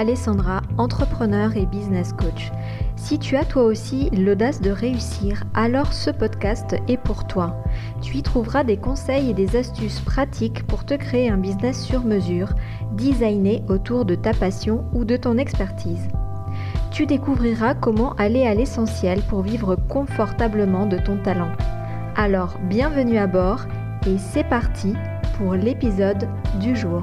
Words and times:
Alessandra, 0.00 0.62
entrepreneur 0.78 1.54
et 1.58 1.66
business 1.66 2.14
coach. 2.14 2.50
Si 2.96 3.18
tu 3.18 3.36
as 3.36 3.44
toi 3.44 3.64
aussi 3.64 4.08
l'audace 4.12 4.62
de 4.62 4.70
réussir, 4.70 5.44
alors 5.52 5.92
ce 5.92 6.08
podcast 6.08 6.74
est 6.88 6.96
pour 6.96 7.26
toi. 7.26 7.62
Tu 8.00 8.16
y 8.16 8.22
trouveras 8.22 8.64
des 8.64 8.78
conseils 8.78 9.28
et 9.28 9.34
des 9.34 9.56
astuces 9.56 10.00
pratiques 10.00 10.66
pour 10.66 10.86
te 10.86 10.94
créer 10.94 11.28
un 11.28 11.36
business 11.36 11.84
sur 11.84 12.02
mesure, 12.02 12.54
designé 12.92 13.62
autour 13.68 14.06
de 14.06 14.14
ta 14.14 14.32
passion 14.32 14.86
ou 14.94 15.04
de 15.04 15.18
ton 15.18 15.36
expertise. 15.36 16.08
Tu 16.90 17.04
découvriras 17.04 17.74
comment 17.74 18.14
aller 18.14 18.46
à 18.46 18.54
l'essentiel 18.54 19.20
pour 19.28 19.42
vivre 19.42 19.76
confortablement 19.76 20.86
de 20.86 20.96
ton 20.96 21.18
talent. 21.18 21.52
Alors, 22.16 22.58
bienvenue 22.70 23.18
à 23.18 23.26
bord 23.26 23.66
et 24.06 24.16
c'est 24.16 24.48
parti 24.48 24.94
pour 25.36 25.56
l'épisode 25.56 26.26
du 26.58 26.74
jour. 26.74 27.02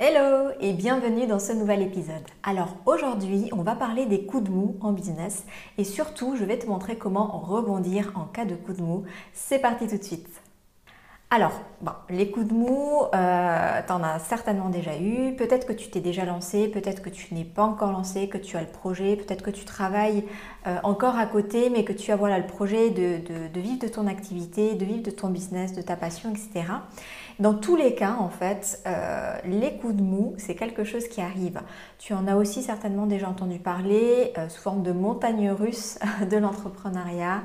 Hello 0.00 0.50
et 0.58 0.72
bienvenue 0.72 1.28
dans 1.28 1.38
ce 1.38 1.52
nouvel 1.52 1.80
épisode. 1.80 2.24
Alors 2.42 2.78
aujourd'hui, 2.84 3.48
on 3.52 3.62
va 3.62 3.76
parler 3.76 4.06
des 4.06 4.26
coups 4.26 4.42
de 4.42 4.50
mou 4.50 4.76
en 4.80 4.90
business 4.90 5.44
et 5.78 5.84
surtout, 5.84 6.34
je 6.34 6.44
vais 6.44 6.58
te 6.58 6.66
montrer 6.66 6.98
comment 6.98 7.28
rebondir 7.38 8.10
en 8.16 8.24
cas 8.24 8.44
de 8.44 8.56
coup 8.56 8.72
de 8.72 8.82
mou. 8.82 9.04
C'est 9.32 9.60
parti 9.60 9.86
tout 9.86 9.96
de 9.96 10.02
suite. 10.02 10.28
Alors, 11.30 11.60
bon, 11.80 11.90
les 12.10 12.30
coups 12.30 12.46
de 12.46 12.54
mou, 12.54 13.02
euh, 13.12 13.80
tu 13.84 13.92
en 13.92 14.02
as 14.04 14.20
certainement 14.20 14.68
déjà 14.68 14.96
eu. 14.98 15.34
Peut-être 15.34 15.66
que 15.66 15.72
tu 15.72 15.90
t'es 15.90 16.00
déjà 16.00 16.24
lancé, 16.24 16.68
peut-être 16.68 17.02
que 17.02 17.10
tu 17.10 17.34
n'es 17.34 17.44
pas 17.44 17.64
encore 17.64 17.90
lancé, 17.90 18.28
que 18.28 18.38
tu 18.38 18.56
as 18.56 18.60
le 18.60 18.68
projet, 18.68 19.16
peut-être 19.16 19.42
que 19.42 19.50
tu 19.50 19.64
travailles 19.64 20.24
euh, 20.68 20.76
encore 20.84 21.16
à 21.16 21.26
côté, 21.26 21.70
mais 21.70 21.82
que 21.82 21.92
tu 21.92 22.12
as 22.12 22.16
voilà, 22.16 22.38
le 22.38 22.46
projet 22.46 22.90
de, 22.90 23.20
vivre 23.58 23.80
de 23.80 23.88
ton 23.88 24.06
activité, 24.06 24.74
de 24.74 24.84
vivre 24.84 25.02
de 25.02 25.10
ton 25.10 25.28
business, 25.28 25.72
de 25.72 25.82
ta 25.82 25.96
passion, 25.96 26.30
etc. 26.30 26.66
Dans 27.38 27.54
tous 27.54 27.76
les 27.76 27.94
cas, 27.94 28.16
en 28.18 28.28
fait, 28.28 28.80
euh, 28.86 29.36
les 29.44 29.76
coups 29.76 29.96
de 29.96 30.02
mou, 30.02 30.34
c'est 30.38 30.54
quelque 30.54 30.84
chose 30.84 31.08
qui 31.08 31.20
arrive. 31.20 31.60
Tu 31.98 32.14
en 32.14 32.26
as 32.26 32.36
aussi 32.36 32.62
certainement 32.62 33.06
déjà 33.06 33.28
entendu 33.28 33.58
parler 33.58 34.32
sous 34.48 34.60
forme 34.60 34.82
de 34.82 34.92
montagne 34.92 35.50
russe 35.50 35.98
de 36.30 36.36
l'entrepreneuriat. 36.36 37.42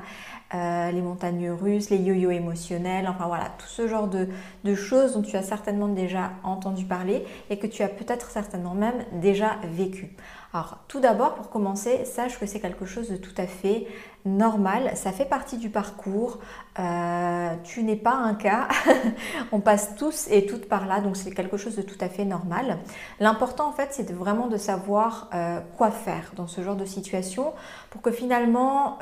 Euh, 0.52 0.90
les 0.90 1.00
montagnes 1.00 1.48
russes, 1.52 1.90
les 1.90 1.98
yo-yo 1.98 2.32
émotionnels, 2.32 3.06
enfin 3.06 3.28
voilà, 3.28 3.52
tout 3.56 3.68
ce 3.68 3.86
genre 3.86 4.08
de, 4.08 4.26
choses 4.74 5.12
dont 5.12 5.22
tu 5.22 5.36
as 5.36 5.44
certainement 5.44 5.86
déjà 5.86 6.32
entendu 6.42 6.84
parler 6.84 7.24
et 7.50 7.58
que 7.58 7.68
tu 7.68 7.84
as 7.84 7.88
peut-être 7.88 8.30
certainement 8.30 8.74
même 8.74 9.04
déjà 9.20 9.58
vécu. 9.62 10.16
Alors 10.52 10.78
tout 10.88 11.00
d'abord, 11.00 11.34
pour 11.34 11.48
commencer, 11.48 12.04
sache 12.04 12.38
que 12.38 12.46
c'est 12.46 12.60
quelque 12.60 12.84
chose 12.84 13.08
de 13.08 13.16
tout 13.16 13.34
à 13.36 13.46
fait 13.46 13.86
normal, 14.24 14.90
ça 14.96 15.12
fait 15.12 15.24
partie 15.24 15.58
du 15.58 15.70
parcours, 15.70 16.40
euh, 16.78 17.54
tu 17.62 17.84
n'es 17.84 17.96
pas 17.96 18.14
un 18.14 18.34
cas, 18.34 18.68
on 19.52 19.60
passe 19.60 19.94
tous 19.94 20.26
et 20.28 20.46
toutes 20.46 20.68
par 20.68 20.86
là, 20.86 21.00
donc 21.00 21.16
c'est 21.16 21.30
quelque 21.30 21.56
chose 21.56 21.76
de 21.76 21.82
tout 21.82 21.98
à 22.00 22.08
fait 22.08 22.24
normal. 22.24 22.78
L'important 23.20 23.68
en 23.68 23.72
fait, 23.72 23.88
c'est 23.92 24.10
vraiment 24.12 24.48
de 24.48 24.56
savoir 24.56 25.30
euh, 25.34 25.60
quoi 25.76 25.90
faire 25.90 26.32
dans 26.34 26.48
ce 26.48 26.62
genre 26.62 26.76
de 26.76 26.84
situation 26.84 27.54
pour 27.90 28.02
que 28.02 28.10
finalement, 28.10 28.98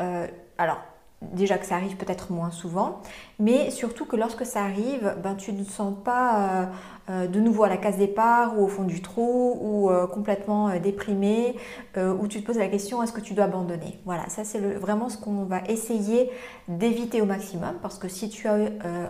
alors 0.58 0.78
déjà 1.20 1.58
que 1.58 1.66
ça 1.66 1.74
arrive 1.74 1.96
peut-être 1.96 2.30
moins 2.30 2.50
souvent, 2.50 3.00
mais 3.40 3.70
surtout 3.70 4.04
que 4.04 4.14
lorsque 4.14 4.46
ça 4.46 4.62
arrive, 4.62 5.16
ben, 5.22 5.34
tu 5.34 5.52
ne 5.52 5.64
te 5.64 5.70
sens 5.70 5.94
pas 6.04 6.38
euh, 6.38 6.66
euh, 7.10 7.26
de 7.26 7.40
nouveau 7.40 7.64
à 7.64 7.68
la 7.68 7.76
case 7.76 7.96
départ 7.96 8.56
ou 8.56 8.64
au 8.64 8.68
fond 8.68 8.84
du 8.84 9.02
trou 9.02 9.58
ou 9.60 9.90
euh, 9.90 10.06
complètement 10.06 10.78
déprimé, 10.78 11.56
où 11.96 12.28
tu 12.28 12.40
te 12.40 12.46
poses 12.46 12.58
la 12.58 12.68
question 12.68 13.02
est-ce 13.02 13.12
que 13.12 13.20
tu 13.20 13.34
dois 13.34 13.46
abandonner? 13.46 13.98
Voilà, 14.04 14.28
ça 14.28 14.44
c'est 14.44 14.60
vraiment 14.60 15.08
ce 15.08 15.18
qu'on 15.18 15.42
va 15.44 15.62
essayer 15.68 16.30
d'éviter 16.68 17.20
au 17.20 17.24
maximum 17.24 17.74
parce 17.82 17.98
que 17.98 18.08
si 18.08 18.28
tu 18.28 18.46
as 18.46 18.56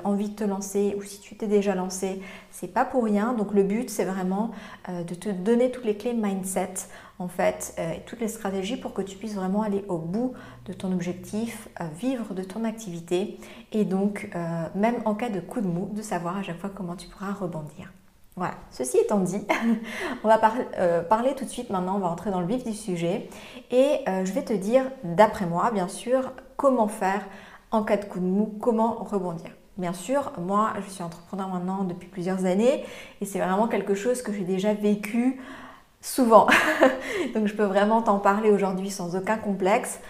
envie 0.05 0.31
de 0.31 0.35
te 0.35 0.45
lancer 0.45 0.97
ou 0.99 1.03
si 1.03 1.21
tu 1.21 1.37
t'es 1.37 1.47
déjà 1.47 1.75
lancé, 1.75 2.23
c'est 2.51 2.73
pas 2.73 2.87
pour 2.87 3.05
rien. 3.05 3.35
Donc 3.35 3.53
le 3.53 3.63
but 3.63 3.91
c'est 3.91 4.07
vraiment 4.07 4.53
de 4.89 5.15
te 5.15 5.29
donner 5.29 5.71
toutes 5.71 5.85
les 5.85 5.99
clés 5.99 6.15
mindset 6.15 6.75
en 7.19 7.29
fait, 7.29 7.75
euh, 7.79 7.95
toutes 8.07 8.21
les 8.21 8.29
stratégies 8.29 8.77
pour 8.77 8.95
que 8.95 9.03
tu 9.03 9.17
puisses 9.17 9.35
vraiment 9.35 9.63
aller 9.63 9.85
au 9.89 9.99
bout 9.99 10.35
de 10.67 10.73
ton 10.73 10.93
objectif, 10.93 11.69
euh, 11.81 11.85
vivre 11.99 12.33
de 12.33 12.43
ton 12.43 12.65
activité 12.65 13.39
et 13.73 13.85
donc, 13.85 14.31
euh, 14.35 14.67
même 14.75 14.97
en 15.05 15.15
cas 15.15 15.29
de 15.29 15.41
coup 15.41 15.61
de 15.61 15.67
mou, 15.67 15.91
de 15.93 16.03
savoir 16.03 16.37
à 16.37 16.43
chaque 16.43 16.59
fois 16.59 16.71
comment 16.75 16.95
tu 16.95 17.09
pourras 17.09 17.33
rebondir. 17.33 17.93
Voilà, 18.37 18.55
ceci 18.71 18.99
étant 18.99 19.19
dit, 19.19 19.45
on 20.25 20.29
va 20.29 20.39
parler 21.09 21.35
tout 21.35 21.45
de 21.45 21.51
suite 21.51 21.71
maintenant, 21.71 21.97
on 21.97 21.99
va 21.99 22.07
entrer 22.07 22.31
dans 22.31 22.41
le 22.41 22.47
vif 22.47 22.63
du 22.63 22.73
sujet 22.73 23.29
et 23.73 23.97
je 24.07 24.33
vais 24.33 24.45
te 24.45 24.53
dire, 24.53 24.85
d'après 25.03 25.45
moi, 25.45 25.73
bien 25.73 25.89
sûr, 25.89 26.31
comment 26.57 26.87
faire 26.87 27.27
en 27.73 27.83
cas 27.83 27.97
de 27.97 28.05
coup 28.05 28.21
de 28.21 28.25
mou, 28.25 28.57
comment 28.61 28.95
rebondir. 28.95 29.51
Bien 29.77 29.93
sûr, 29.93 30.33
moi, 30.39 30.73
je 30.85 30.89
suis 30.89 31.03
entrepreneur 31.03 31.49
maintenant 31.49 31.83
depuis 31.83 32.07
plusieurs 32.07 32.45
années 32.45 32.85
et 33.21 33.25
c'est 33.25 33.41
vraiment 33.41 33.67
quelque 33.67 33.95
chose 33.95 34.23
que 34.23 34.33
j'ai 34.33 34.45
déjà 34.45 34.73
vécu 34.73 35.41
souvent. 36.01 36.47
Donc 37.35 37.47
je 37.47 37.55
peux 37.55 37.65
vraiment 37.65 38.03
t'en 38.03 38.19
parler 38.19 38.51
aujourd'hui 38.51 38.91
sans 38.91 39.17
aucun 39.17 39.37
complexe. 39.37 40.01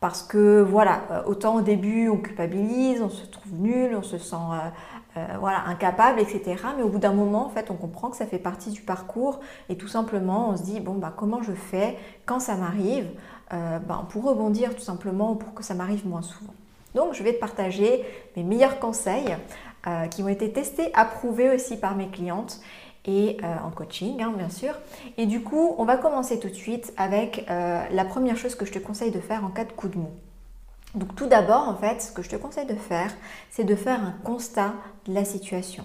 Parce 0.00 0.22
que 0.22 0.62
voilà, 0.62 1.02
euh, 1.10 1.22
autant 1.26 1.56
au 1.56 1.60
début 1.60 2.08
on 2.08 2.16
culpabilise, 2.16 3.02
on 3.02 3.10
se 3.10 3.26
trouve 3.26 3.52
nul, 3.52 3.94
on 3.94 4.02
se 4.02 4.16
sent 4.16 4.34
euh, 4.34 5.18
euh, 5.18 5.26
voilà, 5.38 5.64
incapable, 5.66 6.20
etc. 6.20 6.56
Mais 6.76 6.82
au 6.82 6.88
bout 6.88 6.98
d'un 6.98 7.12
moment, 7.12 7.44
en 7.44 7.50
fait, 7.50 7.70
on 7.70 7.74
comprend 7.74 8.08
que 8.08 8.16
ça 8.16 8.26
fait 8.26 8.38
partie 8.38 8.70
du 8.70 8.80
parcours 8.80 9.40
et 9.68 9.76
tout 9.76 9.88
simplement 9.88 10.48
on 10.50 10.56
se 10.56 10.62
dit 10.62 10.80
bon 10.80 10.94
bah 10.94 11.12
comment 11.14 11.42
je 11.42 11.52
fais 11.52 11.98
quand 12.24 12.40
ça 12.40 12.54
m'arrive 12.56 13.08
ben, 13.50 14.06
pour 14.10 14.22
rebondir 14.22 14.76
tout 14.76 14.82
simplement 14.82 15.34
pour 15.34 15.54
que 15.54 15.64
ça 15.64 15.74
m'arrive 15.74 16.06
moins 16.06 16.22
souvent. 16.22 16.54
Donc 16.94 17.14
je 17.14 17.22
vais 17.24 17.34
te 17.34 17.40
partager 17.40 18.04
mes 18.36 18.44
meilleurs 18.44 18.78
conseils 18.78 19.36
qui 20.12 20.22
ont 20.22 20.28
été 20.28 20.52
testés, 20.52 20.92
approuvés 20.94 21.52
aussi 21.52 21.76
par 21.76 21.96
mes 21.96 22.06
clientes 22.06 22.60
et 23.04 23.38
euh, 23.42 23.56
en 23.64 23.70
coaching, 23.70 24.22
hein, 24.22 24.32
bien 24.36 24.50
sûr. 24.50 24.74
Et 25.16 25.26
du 25.26 25.42
coup, 25.42 25.74
on 25.78 25.84
va 25.84 25.96
commencer 25.96 26.38
tout 26.38 26.48
de 26.48 26.54
suite 26.54 26.92
avec 26.96 27.46
euh, 27.50 27.82
la 27.90 28.04
première 28.04 28.36
chose 28.36 28.54
que 28.54 28.64
je 28.64 28.72
te 28.72 28.78
conseille 28.78 29.10
de 29.10 29.20
faire 29.20 29.44
en 29.44 29.48
cas 29.48 29.64
de 29.64 29.72
coup 29.72 29.88
de 29.88 29.96
mou. 29.96 30.10
Donc 30.94 31.14
tout 31.14 31.26
d'abord, 31.26 31.68
en 31.68 31.76
fait, 31.76 32.02
ce 32.02 32.12
que 32.12 32.22
je 32.22 32.28
te 32.28 32.36
conseille 32.36 32.66
de 32.66 32.74
faire, 32.74 33.12
c'est 33.50 33.64
de 33.64 33.76
faire 33.76 34.02
un 34.02 34.14
constat 34.24 34.74
de 35.06 35.14
la 35.14 35.24
situation. 35.24 35.84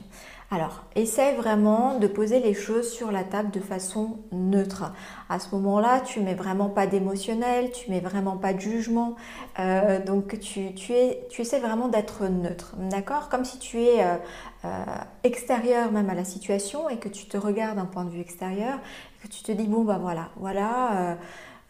Alors, 0.51 0.83
essaie 0.95 1.33
vraiment 1.33 1.97
de 1.97 2.05
poser 2.05 2.39
les 2.39 2.53
choses 2.53 2.91
sur 2.91 3.11
la 3.11 3.23
table 3.23 3.49
de 3.49 3.59
façon 3.59 4.19
neutre. 4.31 4.93
À 5.27 5.39
ce 5.39 5.49
moment-là, 5.55 6.01
tu 6.01 6.19
mets 6.19 6.35
vraiment 6.35 6.69
pas 6.69 6.85
d'émotionnel, 6.85 7.71
tu 7.71 7.89
mets 7.89 7.99
vraiment 7.99 8.37
pas 8.37 8.53
de 8.53 8.59
jugement. 8.59 9.15
Euh, 9.59 10.03
donc, 10.03 10.39
tu, 10.39 10.75
tu, 10.75 10.93
es, 10.93 11.25
tu 11.29 11.41
essaies 11.41 11.59
vraiment 11.59 11.87
d'être 11.87 12.27
neutre, 12.27 12.75
d'accord? 12.77 13.29
Comme 13.29 13.43
si 13.43 13.57
tu 13.57 13.81
es 13.81 14.03
euh, 14.03 14.17
euh, 14.65 14.83
extérieur 15.23 15.91
même 15.91 16.11
à 16.11 16.15
la 16.15 16.25
situation 16.25 16.89
et 16.89 16.97
que 16.97 17.09
tu 17.09 17.25
te 17.25 17.37
regardes 17.37 17.77
d'un 17.77 17.85
point 17.85 18.03
de 18.03 18.11
vue 18.11 18.21
extérieur, 18.21 18.77
que 19.23 19.27
tu 19.27 19.41
te 19.41 19.51
dis 19.51 19.65
bon 19.65 19.83
bah 19.83 19.97
voilà, 19.99 20.29
voilà, 20.35 21.17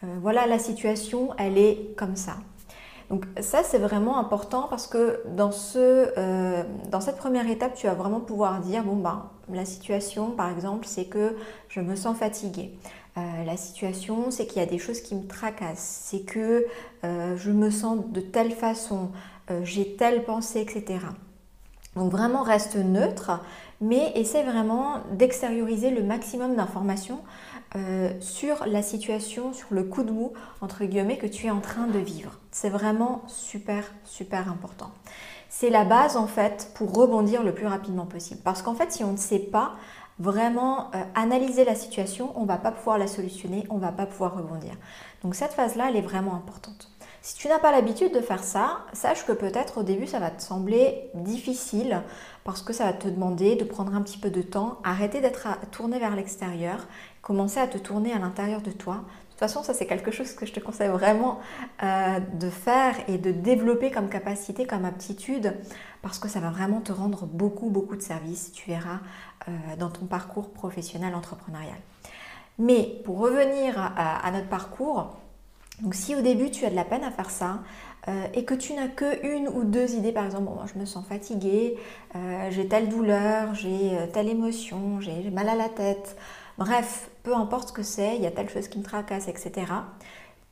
voilà 0.02 0.46
la 0.46 0.58
situation, 0.58 1.30
elle 1.38 1.56
est 1.56 1.96
comme 1.96 2.16
ça. 2.16 2.36
Donc 3.10 3.24
ça, 3.40 3.62
c'est 3.62 3.78
vraiment 3.78 4.18
important 4.18 4.66
parce 4.68 4.86
que 4.86 5.22
euh, 5.26 6.62
dans 6.90 7.00
cette 7.00 7.16
première 7.16 7.48
étape, 7.48 7.74
tu 7.74 7.86
vas 7.86 7.94
vraiment 7.94 8.20
pouvoir 8.20 8.60
dire, 8.60 8.82
bon, 8.82 8.96
ben, 8.96 9.30
la 9.52 9.64
situation, 9.64 10.32
par 10.32 10.50
exemple, 10.50 10.86
c'est 10.86 11.04
que 11.04 11.36
je 11.68 11.80
me 11.80 11.94
sens 11.94 12.16
fatiguée. 12.16 12.76
Euh, 13.16 13.20
la 13.44 13.56
situation, 13.56 14.30
c'est 14.30 14.46
qu'il 14.46 14.58
y 14.58 14.64
a 14.64 14.68
des 14.68 14.78
choses 14.78 15.00
qui 15.00 15.14
me 15.14 15.26
tracassent, 15.26 16.02
c'est 16.04 16.22
que 16.22 16.66
euh, 17.04 17.36
je 17.36 17.50
me 17.52 17.70
sens 17.70 17.98
de 18.08 18.20
telle 18.20 18.52
façon, 18.52 19.10
j'ai 19.62 19.94
telle 19.94 20.24
pensée, 20.24 20.60
etc. 20.60 20.98
Donc 21.94 22.10
vraiment 22.10 22.42
reste 22.42 22.74
neutre, 22.74 23.40
mais 23.80 24.10
essaie 24.16 24.42
vraiment 24.42 24.98
d'extérioriser 25.12 25.90
le 25.90 26.02
maximum 26.02 26.56
d'informations 26.56 27.20
euh, 27.76 28.10
sur 28.20 28.66
la 28.66 28.82
situation, 28.82 29.52
sur 29.52 29.68
le 29.70 29.84
coup 29.84 30.02
de 30.02 30.10
mou, 30.10 30.32
entre 30.60 30.84
guillemets, 30.84 31.18
que 31.18 31.26
tu 31.26 31.46
es 31.46 31.50
en 31.50 31.60
train 31.60 31.86
de 31.86 31.98
vivre. 31.98 32.32
C'est 32.50 32.70
vraiment 32.70 33.22
super, 33.26 33.84
super 34.04 34.48
important. 34.48 34.90
C'est 35.50 35.70
la 35.70 35.84
base, 35.84 36.16
en 36.16 36.26
fait, 36.26 36.70
pour 36.74 36.94
rebondir 36.94 37.42
le 37.42 37.52
plus 37.52 37.66
rapidement 37.66 38.06
possible. 38.06 38.40
Parce 38.42 38.62
qu'en 38.62 38.74
fait, 38.74 38.92
si 38.92 39.04
on 39.04 39.12
ne 39.12 39.16
sait 39.16 39.38
pas 39.38 39.74
vraiment 40.18 40.90
euh, 40.94 41.02
analyser 41.14 41.64
la 41.64 41.74
situation, 41.74 42.32
on 42.36 42.42
ne 42.42 42.48
va 42.48 42.56
pas 42.56 42.72
pouvoir 42.72 42.98
la 42.98 43.06
solutionner, 43.06 43.66
on 43.68 43.76
ne 43.76 43.80
va 43.80 43.92
pas 43.92 44.06
pouvoir 44.06 44.36
rebondir. 44.36 44.72
Donc 45.22 45.34
cette 45.34 45.52
phase-là, 45.52 45.86
elle 45.90 45.96
est 45.96 46.02
vraiment 46.02 46.34
importante. 46.34 46.90
Si 47.26 47.34
tu 47.34 47.48
n'as 47.48 47.58
pas 47.58 47.72
l'habitude 47.72 48.14
de 48.14 48.20
faire 48.20 48.44
ça, 48.44 48.82
sache 48.92 49.26
que 49.26 49.32
peut-être 49.32 49.78
au 49.78 49.82
début 49.82 50.06
ça 50.06 50.20
va 50.20 50.30
te 50.30 50.40
sembler 50.40 51.10
difficile 51.14 52.02
parce 52.44 52.62
que 52.62 52.72
ça 52.72 52.84
va 52.84 52.92
te 52.92 53.08
demander 53.08 53.56
de 53.56 53.64
prendre 53.64 53.96
un 53.96 54.02
petit 54.02 54.18
peu 54.18 54.30
de 54.30 54.42
temps, 54.42 54.78
arrêter 54.84 55.20
d'être 55.20 55.48
tourné 55.72 55.98
vers 55.98 56.14
l'extérieur, 56.14 56.86
commencer 57.26 57.58
à 57.58 57.66
te 57.66 57.76
tourner 57.76 58.12
à 58.12 58.20
l'intérieur 58.20 58.62
de 58.62 58.70
toi. 58.70 58.94
De 58.94 59.30
toute 59.30 59.40
façon, 59.40 59.64
ça 59.64 59.74
c'est 59.74 59.86
quelque 59.86 60.12
chose 60.12 60.32
que 60.32 60.46
je 60.46 60.52
te 60.52 60.60
conseille 60.60 60.90
vraiment 60.90 61.40
euh, 61.82 62.20
de 62.20 62.48
faire 62.48 62.94
et 63.08 63.18
de 63.18 63.32
développer 63.32 63.90
comme 63.90 64.08
capacité, 64.08 64.64
comme 64.64 64.84
aptitude, 64.84 65.52
parce 66.02 66.20
que 66.20 66.28
ça 66.28 66.38
va 66.38 66.50
vraiment 66.50 66.80
te 66.80 66.92
rendre 66.92 67.26
beaucoup, 67.26 67.68
beaucoup 67.68 67.96
de 67.96 68.00
services, 68.00 68.52
tu 68.52 68.70
verras, 68.70 69.00
euh, 69.48 69.52
dans 69.76 69.90
ton 69.90 70.06
parcours 70.06 70.50
professionnel 70.50 71.16
entrepreneurial. 71.16 71.80
Mais 72.60 73.00
pour 73.04 73.18
revenir 73.18 73.92
à 73.96 74.30
notre 74.30 74.48
parcours, 74.48 75.16
Donc 75.82 75.94
si 75.94 76.14
au 76.14 76.22
début 76.22 76.50
tu 76.50 76.64
as 76.64 76.70
de 76.70 76.76
la 76.76 76.84
peine 76.84 77.04
à 77.04 77.10
faire 77.10 77.28
ça, 77.30 77.58
euh, 78.08 78.12
et 78.34 78.44
que 78.44 78.54
tu 78.54 78.72
n'as 78.72 78.88
que 78.88 79.26
une 79.26 79.48
ou 79.48 79.64
deux 79.64 79.94
idées, 79.94 80.12
par 80.12 80.24
exemple, 80.24 80.48
je 80.72 80.78
me 80.78 80.86
sens 80.86 81.04
fatiguée, 81.04 81.76
j'ai 82.50 82.66
telle 82.68 82.88
douleur, 82.88 83.54
j'ai 83.54 83.98
telle 84.14 84.28
émotion, 84.28 85.00
j'ai 85.00 85.28
mal 85.30 85.48
à 85.48 85.56
la 85.56 85.68
tête, 85.68 86.16
bref, 86.58 87.10
peu 87.22 87.34
importe 87.34 87.68
ce 87.68 87.72
que 87.72 87.82
c'est, 87.82 88.16
il 88.16 88.22
y 88.22 88.26
a 88.26 88.30
telle 88.30 88.48
chose 88.48 88.68
qui 88.68 88.78
me 88.78 88.84
tracasse, 88.84 89.28
etc. 89.28 89.66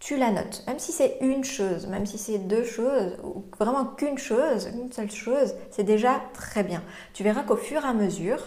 Tu 0.01 0.17
la 0.17 0.31
notes, 0.31 0.65
même 0.67 0.79
si 0.79 0.93
c'est 0.93 1.19
une 1.21 1.45
chose, 1.45 1.87
même 1.87 2.05
si 2.05 2.19
c'est 2.19 2.39
deux 2.39 2.65
choses, 2.65 3.17
ou 3.23 3.45
vraiment 3.59 3.87
qu'une 3.87 4.19
chose, 4.19 4.69
une 4.75 4.93
seule 4.93 5.11
chose, 5.11 5.55
c'est 5.71 5.85
déjà 5.85 6.21
très 6.35 6.63
bien. 6.63 6.83
Tu 7.15 7.23
verras 7.23 7.43
qu'au 7.43 7.57
fur 7.57 7.83
et 7.85 7.89
à 7.89 7.95
mesure 7.95 8.43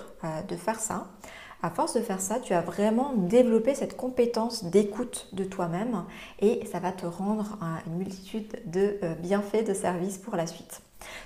de 0.47 0.55
faire 0.55 0.79
ça, 0.79 1.07
à 1.63 1.71
force 1.71 1.95
de 1.95 2.01
faire 2.01 2.21
ça, 2.21 2.39
tu 2.39 2.53
as 2.53 2.61
vraiment 2.61 3.13
développé 3.13 3.73
cette 3.73 3.97
compétence 3.97 4.65
d'écoute 4.65 5.27
de 5.33 5.43
toi-même 5.43 6.03
et 6.39 6.65
ça 6.71 6.79
va 6.79 6.91
te 6.91 7.05
rendre 7.05 7.57
une 7.87 7.97
multitude 7.97 8.61
de 8.65 8.99
euh, 9.03 9.15
bienfaits, 9.15 9.67
de 9.67 9.73
services 9.73 10.19
pour 10.19 10.35
la 10.35 10.45
suite. 10.45 10.81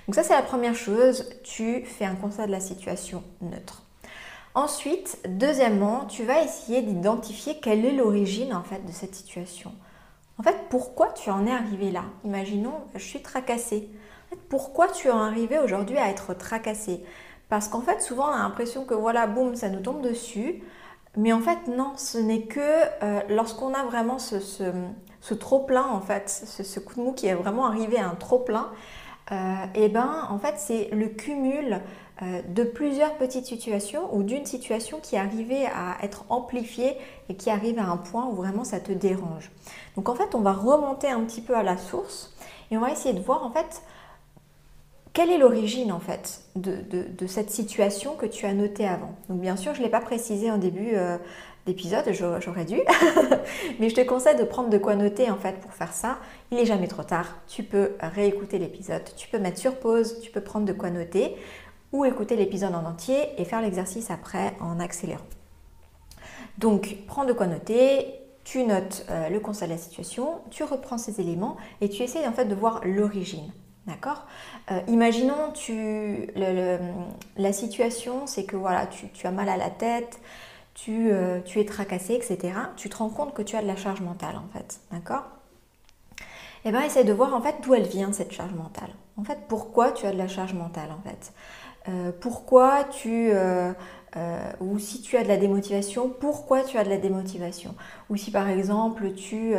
Donc 0.06 0.14
ça 0.14 0.22
c'est 0.22 0.34
la 0.34 0.42
première 0.42 0.74
chose, 0.74 1.28
tu 1.42 1.84
fais 1.84 2.04
un 2.04 2.14
constat 2.14 2.46
de 2.46 2.52
la 2.52 2.60
situation 2.60 3.22
neutre. 3.42 3.82
Ensuite, 4.54 5.18
deuxièmement, 5.26 6.04
tu 6.04 6.24
vas 6.24 6.42
essayer 6.42 6.82
d'identifier 6.82 7.58
quelle 7.60 7.86
est 7.86 7.92
l'origine 7.92 8.54
en 8.54 8.62
fait 8.62 8.84
de 8.84 8.92
cette 8.92 9.14
situation. 9.14 9.72
En 10.38 10.42
fait, 10.42 10.56
pourquoi 10.68 11.08
tu 11.08 11.30
en 11.30 11.46
es 11.46 11.52
arrivé 11.52 11.90
là? 11.90 12.04
Imaginons, 12.24 12.74
je 12.94 13.04
suis 13.04 13.22
tracassée. 13.22 13.88
pourquoi 14.48 14.88
tu 14.88 15.08
es 15.08 15.10
arrivé 15.10 15.58
aujourd'hui 15.58 15.98
à 15.98 16.08
être 16.08 16.34
tracassée? 16.34 17.02
Parce 17.48 17.68
qu'en 17.68 17.80
fait, 17.80 18.00
souvent, 18.00 18.28
on 18.28 18.32
a 18.32 18.38
l'impression 18.38 18.84
que 18.84 18.94
voilà, 18.94 19.26
boum, 19.26 19.54
ça 19.54 19.68
nous 19.68 19.80
tombe 19.80 20.02
dessus. 20.02 20.62
Mais 21.16 21.32
en 21.32 21.40
fait, 21.40 21.66
non, 21.68 21.92
ce 21.96 22.18
n'est 22.18 22.42
que 22.42 22.60
euh, 22.60 23.20
lorsqu'on 23.28 23.74
a 23.74 23.84
vraiment 23.84 24.18
ce, 24.18 24.40
ce, 24.40 25.34
trop-plein, 25.34 25.84
en 25.84 26.00
fait, 26.00 26.28
ce, 26.28 26.80
coup 26.80 26.94
de 26.96 27.00
mou 27.02 27.12
qui 27.12 27.26
est 27.26 27.34
vraiment 27.34 27.66
arrivé 27.66 27.98
à 27.98 28.08
un 28.08 28.14
trop-plein, 28.14 28.70
et 29.30 29.34
euh, 29.34 29.66
eh 29.74 29.88
ben, 29.88 30.26
en 30.30 30.38
fait, 30.38 30.54
c'est 30.56 30.88
le 30.92 31.06
cumul 31.06 31.80
euh, 32.22 32.42
de 32.48 32.64
plusieurs 32.64 33.16
petites 33.16 33.46
situations 33.46 34.14
ou 34.14 34.22
d'une 34.22 34.44
situation 34.44 34.98
qui 35.00 35.16
arrivée 35.16 35.66
à 35.66 35.96
être 36.02 36.24
amplifiée 36.28 36.96
et 37.28 37.36
qui 37.36 37.48
arrive 37.48 37.78
à 37.78 37.84
un 37.84 37.96
point 37.96 38.26
où 38.26 38.34
vraiment 38.34 38.64
ça 38.64 38.80
te 38.80 38.92
dérange. 38.92 39.50
Donc 39.96 40.08
en 40.08 40.14
fait, 40.14 40.34
on 40.34 40.40
va 40.40 40.52
remonter 40.52 41.08
un 41.08 41.20
petit 41.20 41.40
peu 41.40 41.56
à 41.56 41.62
la 41.62 41.76
source 41.76 42.34
et 42.70 42.76
on 42.76 42.80
va 42.80 42.90
essayer 42.90 43.14
de 43.14 43.20
voir 43.20 43.44
en 43.44 43.50
fait 43.50 43.82
quelle 45.12 45.30
est 45.30 45.38
l'origine 45.38 45.92
en 45.92 46.00
fait 46.00 46.42
de, 46.56 47.26
cette 47.26 47.50
situation 47.50 48.14
que 48.16 48.26
tu 48.26 48.46
as 48.46 48.54
notée 48.54 48.88
avant 48.88 49.14
Donc 49.28 49.40
bien 49.40 49.56
sûr, 49.56 49.74
je 49.74 49.80
ne 49.80 49.84
l'ai 49.84 49.90
pas 49.90 50.00
précisé 50.00 50.50
en 50.50 50.58
début 50.58 50.94
euh, 50.94 51.18
d'épisode, 51.66 52.04
j'aurais 52.12 52.64
dû, 52.64 52.80
mais 53.80 53.88
je 53.88 53.94
te 53.94 54.00
conseille 54.00 54.36
de 54.36 54.44
prendre 54.44 54.68
de 54.68 54.78
quoi 54.78 54.96
noter 54.96 55.30
en 55.30 55.36
fait 55.36 55.60
pour 55.60 55.72
faire 55.72 55.92
ça. 55.92 56.18
Il 56.50 56.56
n'est 56.56 56.66
jamais 56.66 56.88
trop 56.88 57.02
tard, 57.02 57.26
tu 57.46 57.62
peux 57.62 57.92
réécouter 58.00 58.58
l'épisode, 58.58 59.02
tu 59.16 59.28
peux 59.28 59.38
mettre 59.38 59.58
sur 59.58 59.76
pause, 59.76 60.20
tu 60.20 60.30
peux 60.30 60.40
prendre 60.40 60.66
de 60.66 60.72
quoi 60.72 60.90
noter 60.90 61.36
ou 61.92 62.04
écouter 62.04 62.36
l'épisode 62.36 62.74
en 62.74 62.84
entier 62.84 63.28
et 63.38 63.44
faire 63.44 63.60
l'exercice 63.60 64.10
après 64.10 64.54
en 64.60 64.80
accélérant. 64.80 65.20
Donc 66.58 66.96
prends 67.06 67.24
de 67.24 67.32
quoi 67.32 67.46
noter, 67.46 68.06
tu 68.44 68.64
notes 68.64 69.06
euh, 69.10 69.28
le 69.28 69.40
constat 69.40 69.66
de 69.66 69.72
la 69.72 69.78
situation, 69.78 70.40
tu 70.50 70.64
reprends 70.64 70.98
ces 70.98 71.20
éléments 71.20 71.56
et 71.80 71.88
tu 71.88 72.02
essaies 72.02 72.26
en 72.26 72.32
fait 72.32 72.46
de 72.46 72.54
voir 72.54 72.80
l'origine. 72.84 73.52
D'accord? 73.86 74.26
Euh, 74.70 74.80
Imaginons, 74.86 75.50
tu, 75.54 76.28
la 76.36 77.52
situation, 77.52 78.26
c'est 78.26 78.44
que 78.44 78.54
voilà, 78.54 78.86
tu, 78.86 79.26
as 79.26 79.30
mal 79.32 79.48
à 79.48 79.56
la 79.56 79.70
tête, 79.70 80.20
euh, 80.88 81.40
tu, 81.44 81.60
es 81.60 81.64
tracassé, 81.64 82.14
etc. 82.14 82.54
Tu 82.76 82.88
te 82.88 82.96
rends 82.96 83.08
compte 83.08 83.34
que 83.34 83.42
tu 83.42 83.56
as 83.56 83.62
de 83.62 83.66
la 83.66 83.76
charge 83.76 84.00
mentale, 84.00 84.36
en 84.36 84.48
fait. 84.52 84.80
D'accord? 84.90 85.24
Eh 86.64 86.70
bien, 86.70 86.82
essaie 86.82 87.04
de 87.04 87.12
voir, 87.12 87.34
en 87.34 87.40
fait, 87.40 87.56
d'où 87.62 87.74
elle 87.74 87.86
vient, 87.86 88.12
cette 88.12 88.32
charge 88.32 88.52
mentale. 88.52 88.90
En 89.16 89.24
fait, 89.24 89.38
pourquoi 89.48 89.92
tu 89.92 90.06
as 90.06 90.12
de 90.12 90.18
la 90.18 90.28
charge 90.28 90.54
mentale, 90.54 90.90
en 90.90 91.08
fait? 91.08 91.32
Euh, 91.88 92.12
Pourquoi 92.20 92.84
tu... 92.84 93.32
ou 94.60 94.78
si 94.78 95.02
tu 95.02 95.16
as 95.16 95.24
de 95.24 95.28
la 95.28 95.36
démotivation, 95.36 96.08
pourquoi 96.08 96.62
tu 96.62 96.78
as 96.78 96.84
de 96.84 96.90
la 96.90 96.98
démotivation? 96.98 97.74
Ou 98.10 98.16
si, 98.16 98.30
par 98.30 98.48
exemple, 98.48 99.12
tu 99.14 99.56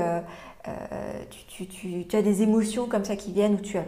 euh, 0.68 1.24
tu, 1.50 2.16
as 2.16 2.22
des 2.22 2.42
émotions 2.42 2.88
comme 2.88 3.04
ça 3.04 3.18
qui 3.18 3.34
viennent 3.34 3.56
où 3.56 3.62
tu 3.62 3.78
as 3.78 3.84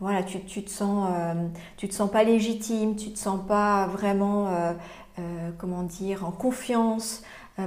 voilà, 0.00 0.22
tu, 0.22 0.40
te 0.40 0.68
sens, 0.68 1.08
euh, 1.10 1.32
tu 1.78 1.88
te 1.88 1.94
sens 1.94 2.10
pas 2.10 2.24
légitime, 2.24 2.94
tu 2.94 3.10
te 3.12 3.18
sens 3.18 3.40
pas 3.46 3.86
vraiment, 3.86 4.74
euh, 5.18 5.50
comment 5.58 5.82
dire, 5.82 6.24
en 6.26 6.30
confiance 6.30 7.22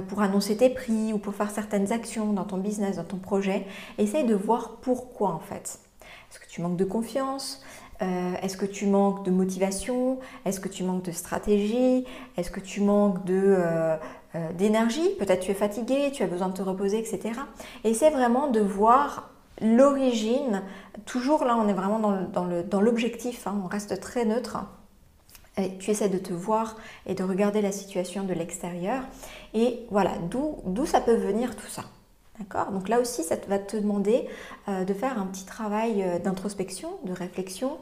pour 0.08 0.20
annoncer 0.20 0.54
tes 0.58 0.68
prix 0.68 1.14
ou 1.14 1.18
pour 1.18 1.34
faire 1.34 1.50
certaines 1.50 1.92
actions 1.92 2.34
dans 2.34 2.44
ton 2.44 2.58
business, 2.58 2.96
dans 2.96 3.04
ton 3.04 3.16
projet. 3.16 3.66
Essaye 3.96 4.26
de 4.26 4.34
voir 4.34 4.76
pourquoi 4.82 5.30
en 5.30 5.38
fait. 5.38 5.78
Est-ce 6.30 6.38
que 6.38 6.46
tu 6.46 6.60
manques 6.60 6.76
de 6.76 6.84
confiance? 6.84 7.62
Est-ce 8.02 8.58
que 8.58 8.66
tu 8.66 8.84
manques 8.84 9.24
de 9.24 9.30
motivation? 9.30 10.18
Est-ce 10.44 10.60
que 10.60 10.68
tu 10.68 10.84
manques 10.84 11.04
de 11.04 11.10
stratégie? 11.10 12.04
Est-ce 12.36 12.50
que 12.50 12.60
tu 12.60 12.82
manques 12.82 13.24
de 13.24 13.56
euh, 14.34 14.52
d'énergie, 14.52 15.08
peut-être 15.18 15.40
tu 15.40 15.52
es 15.52 15.54
fatigué, 15.54 16.10
tu 16.12 16.22
as 16.22 16.26
besoin 16.26 16.48
de 16.48 16.52
te 16.52 16.60
reposer, 16.60 16.98
etc. 16.98 17.40
Et 17.82 17.94
c'est 17.94 18.10
vraiment 18.10 18.48
de 18.48 18.60
voir 18.60 19.30
l'origine, 19.62 20.62
toujours 21.06 21.46
là 21.46 21.56
on 21.56 21.66
est 21.66 21.72
vraiment 21.72 21.98
dans 21.98 22.80
l'objectif, 22.80 23.46
hein, 23.46 23.58
on 23.64 23.68
reste 23.68 23.98
très 24.00 24.26
neutre. 24.26 24.58
Tu 25.78 25.90
essaies 25.90 26.08
de 26.08 26.18
te 26.18 26.32
voir 26.32 26.76
et 27.06 27.14
de 27.14 27.24
regarder 27.24 27.60
la 27.62 27.72
situation 27.72 28.24
de 28.24 28.32
l'extérieur. 28.32 29.02
Et 29.54 29.86
voilà, 29.90 30.12
d'où 30.30 30.86
ça 30.86 31.00
peut 31.00 31.16
venir 31.16 31.56
tout 31.56 31.66
ça. 31.68 31.84
D'accord? 32.38 32.70
Donc 32.70 32.88
là 32.88 33.00
aussi, 33.00 33.24
ça 33.24 33.34
va 33.48 33.58
te 33.58 33.76
demander 33.76 34.28
euh, 34.68 34.84
de 34.84 34.94
faire 34.94 35.20
un 35.20 35.26
petit 35.26 35.44
travail 35.44 36.02
euh, 36.02 36.18
d'introspection, 36.20 36.90
de 37.04 37.12
réflexion, 37.12 37.78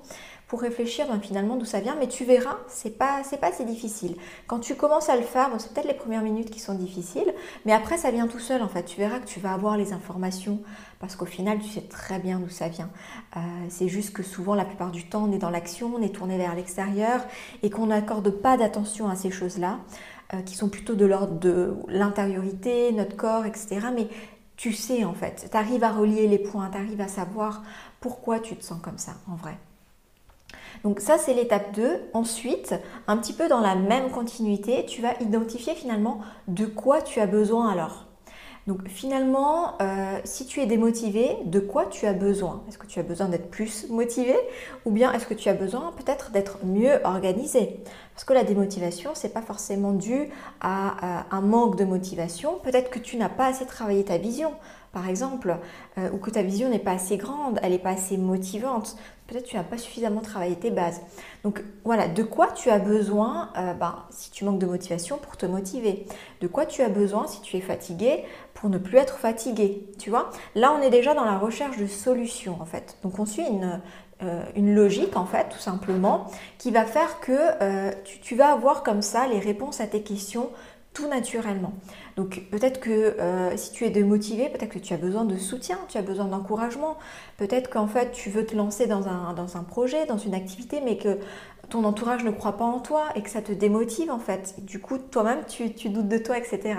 pour 0.47 0.61
réfléchir 0.61 1.07
ben, 1.09 1.21
finalement 1.21 1.57
d'où 1.57 1.65
ça 1.65 1.81
vient, 1.81 1.97
mais 1.99 2.07
tu 2.07 2.25
verras, 2.25 2.59
c'est 2.69 2.97
pas, 2.97 3.23
c'est 3.25 3.41
pas 3.41 3.53
si 3.53 3.65
difficile. 3.65 4.17
Quand 4.47 4.61
tu 4.61 4.77
commences 4.77 5.09
à 5.09 5.17
le 5.17 5.23
faire, 5.23 5.51
c'est 5.59 5.73
peut-être 5.73 5.89
les 5.89 5.95
premières 5.95 6.23
minutes 6.23 6.51
qui 6.51 6.61
sont 6.61 6.75
difficiles, 6.75 7.35
mais 7.65 7.73
après 7.73 7.99
ça 7.99 8.11
vient 8.11 8.29
tout 8.29 8.39
seul 8.39 8.63
en 8.63 8.69
fait. 8.69 8.85
Tu 8.85 9.01
verras 9.01 9.19
que 9.19 9.27
tu 9.27 9.41
vas 9.41 9.53
avoir 9.53 9.77
les 9.77 9.93
informations 9.93 10.61
parce 11.01 11.17
qu'au 11.17 11.25
final 11.25 11.59
tu 11.59 11.69
sais 11.69 11.83
très 11.83 12.21
bien 12.21 12.39
d'où 12.39 12.49
ça 12.49 12.69
vient. 12.69 12.91
Euh, 13.37 13.41
c'est 13.69 13.89
juste 13.89 14.13
que 14.13 14.23
souvent, 14.23 14.55
la 14.55 14.65
plupart 14.65 14.93
du 14.93 15.09
temps, 15.09 15.25
on 15.29 15.33
est 15.33 15.38
dans 15.38 15.50
l'action, 15.50 15.93
on 15.97 16.03
est 16.03 16.15
tourné 16.15 16.38
vers 16.38 16.55
l'extérieur 16.55 17.25
et 17.62 17.71
qu'on 17.71 17.87
n'accorde 17.87 18.31
pas 18.31 18.57
d'attention 18.57 19.09
à 19.09 19.17
ces 19.17 19.31
choses-là. 19.31 19.81
Euh, 20.35 20.43
qui 20.43 20.57
sont 20.57 20.69
plutôt 20.69 20.97
de 20.97 21.07
l'ordre 21.07 21.38
de 21.38 21.73
l'intériorité, 21.87 22.91
notre 22.91 23.15
corps, 23.15 23.47
etc. 23.47 23.79
Mais 23.95 24.09
tu 24.57 24.73
sais 24.73 25.05
en 25.05 25.15
fait, 25.15 25.47
tu 25.49 25.57
arrives 25.57 25.85
à 25.85 25.93
relier 25.93 26.26
les 26.26 26.41
points, 26.41 26.69
tu 26.69 26.79
arrives 26.79 27.00
à 27.00 27.07
savoir 27.07 27.62
pourquoi 28.00 28.41
tu 28.41 28.57
te 28.57 28.65
sens 28.65 28.81
comme 28.83 28.99
ça 28.99 29.12
en 29.29 29.37
vrai. 29.37 29.57
Donc 30.85 31.00
ça, 31.00 31.18
c'est 31.18 31.35
l'étape 31.35 31.75
2. 31.75 32.00
Ensuite, 32.12 32.75
un 33.06 33.16
petit 33.16 33.33
peu 33.33 33.49
dans 33.49 33.61
la 33.61 33.75
même 33.75 34.11
continuité, 34.11 34.85
tu 34.87 35.02
vas 35.02 35.14
identifier 35.21 35.75
finalement 35.75 36.21
de 36.49 36.66
quoi 36.66 37.02
tu 37.02 37.21
as 37.21 37.26
besoin 37.26 37.68
alors. 37.71 38.06
Donc 38.66 38.88
finalement, 38.88 39.75
euh, 39.80 40.18
si 40.25 40.45
tu 40.45 40.61
es 40.61 40.66
démotivé, 40.66 41.37
de 41.45 41.61
quoi 41.61 41.87
tu 41.87 42.04
as 42.06 42.12
besoin? 42.12 42.64
Est-ce 42.68 42.78
que 42.78 42.87
tu 42.87 42.99
as 42.99 43.04
besoin 43.04 43.28
d'être 43.28 43.49
plus 43.49 43.88
motivé 43.90 44.35
ou 44.85 44.90
bien 44.90 45.12
est-ce 45.12 45.26
que 45.26 45.35
tu 45.35 45.49
as 45.49 45.54
besoin 45.54 45.92
peut-être 45.97 46.33
d'être 46.33 46.59
mieux 46.64 46.99
organisé? 47.04 47.80
Parce 48.12 48.25
que 48.25 48.33
la 48.33 48.42
démotivation, 48.42 49.12
c'est 49.14 49.33
pas 49.33 49.42
forcément 49.42 49.92
dû 49.92 50.30
à, 50.61 51.26
un 51.30 51.40
manque 51.42 51.76
de 51.76 51.85
motivation. 51.85 52.59
Peut-être 52.64 52.90
que 52.90 52.99
tu 52.99 53.16
n'as 53.16 53.28
pas 53.28 53.47
assez 53.47 53.66
travaillé 53.66 54.04
ta 54.04 54.18
vision, 54.18 54.52
par 54.92 55.09
exemple, 55.09 55.59
euh, 55.99 56.11
ou 56.12 56.16
que 56.16 56.30
ta 56.30 56.42
vision 56.42 56.68
n'est 56.68 56.80
pas 56.80 56.92
assez 56.92 57.18
grande, 57.18 57.61
elle 57.62 57.71
n'est 57.71 57.78
pas 57.78 57.90
assez 57.90 58.16
motivante. 58.16 58.97
Peut-être 59.26 59.45
tu 59.45 59.56
n'as 59.56 59.64
pas 59.64 59.78
suffisamment 59.78 60.21
travaillé 60.21 60.54
tes 60.54 60.71
bases. 60.71 61.00
Donc 61.42 61.62
voilà, 61.85 62.06
de 62.06 62.23
quoi 62.23 62.49
tu 62.49 62.71
as 62.71 62.78
besoin 62.78 63.50
euh, 63.56 63.75
ben, 63.75 64.04
si 64.11 64.30
tu 64.30 64.45
manques 64.45 64.61
de 64.61 64.66
motivation 64.66 65.18
pour 65.18 65.37
te 65.37 65.47
motiver? 65.47 66.06
De 66.40 66.47
quoi 66.47 66.64
tu 66.64 66.83
as 66.83 66.88
besoin 66.88 67.26
si 67.26 67.40
tu 67.40 67.56
es 67.56 67.61
fatigué 67.61 68.25
pour 68.54 68.71
ne 68.71 68.78
plus 68.78 68.99
être 68.99 69.18
fatigué? 69.18 69.85
Tu 69.99 70.11
vois? 70.11 70.30
Là, 70.54 70.73
on 70.78 70.80
est 70.80 70.90
déjà 70.90 71.14
dans 71.14 71.25
la 71.25 71.38
recherche 71.38 71.76
de 71.76 71.87
solutions 71.87 72.56
en 72.61 72.66
fait. 72.66 72.99
Donc 73.02 73.18
on 73.18 73.26
suit 73.26 73.47
une, 73.47 73.80
euh, 74.23 74.42
logique 74.56 75.16
en 75.16 75.26
fait, 75.26 75.49
tout 75.50 75.59
simplement, 75.59 76.26
qui 76.59 76.71
va 76.71 76.85
faire 76.85 77.21
que 77.21 77.33
euh, 77.33 77.92
tu, 78.04 78.35
vas 78.37 78.52
avoir 78.52 78.83
comme 78.83 79.02
ça 79.02 79.26
les 79.26 79.40
réponses 79.40 79.80
à 79.80 79.87
tes 79.87 80.02
questions 80.02 80.50
naturellement. 81.05 81.75
Donc 82.17 82.43
peut-être 82.50 82.81
que 82.81 82.91
euh, 82.91 83.57
si 83.57 83.73
tu 83.73 83.85
es 83.85 83.91
démotivé, 83.91 84.49
peut-être 84.49 84.73
que 84.73 84.79
tu 84.79 84.95
as 84.95 84.97
besoin 84.97 85.25
de 85.25 85.37
soutien, 85.37 85.79
tu 85.88 85.99
as 85.99 86.03
besoin 86.03 86.26
d'encouragement, 86.26 86.97
peut-être 87.37 87.71
qu'en 87.71 87.87
fait 87.87 88.12
tu 88.12 88.31
veux 88.31 88.47
te 88.47 88.57
lancer 88.57 88.87
dans 88.87 89.07
un, 89.09 89.35
dans 89.35 89.57
un 89.57 89.62
projet, 89.62 90.07
dans 90.07 90.19
une 90.19 90.35
activité, 90.35 90.81
mais 90.85 90.97
que 90.97 91.19
ton 91.69 91.85
entourage 91.85 92.25
ne 92.25 92.31
croit 92.31 92.57
pas 92.57 92.65
en 92.65 92.81
toi 92.81 93.07
et 93.15 93.23
que 93.23 93.31
ça 93.31 93.43
te 93.43 93.53
démotive 93.53 94.11
en 94.11 94.19
fait. 94.19 94.55
Du 94.65 94.81
coup, 94.81 94.99
toi-même, 94.99 95.45
tu, 95.49 95.73
tu, 95.75 95.88
doutes 95.88 96.09
de 96.09 96.19
toi, 96.19 96.38
etc. 96.38 96.79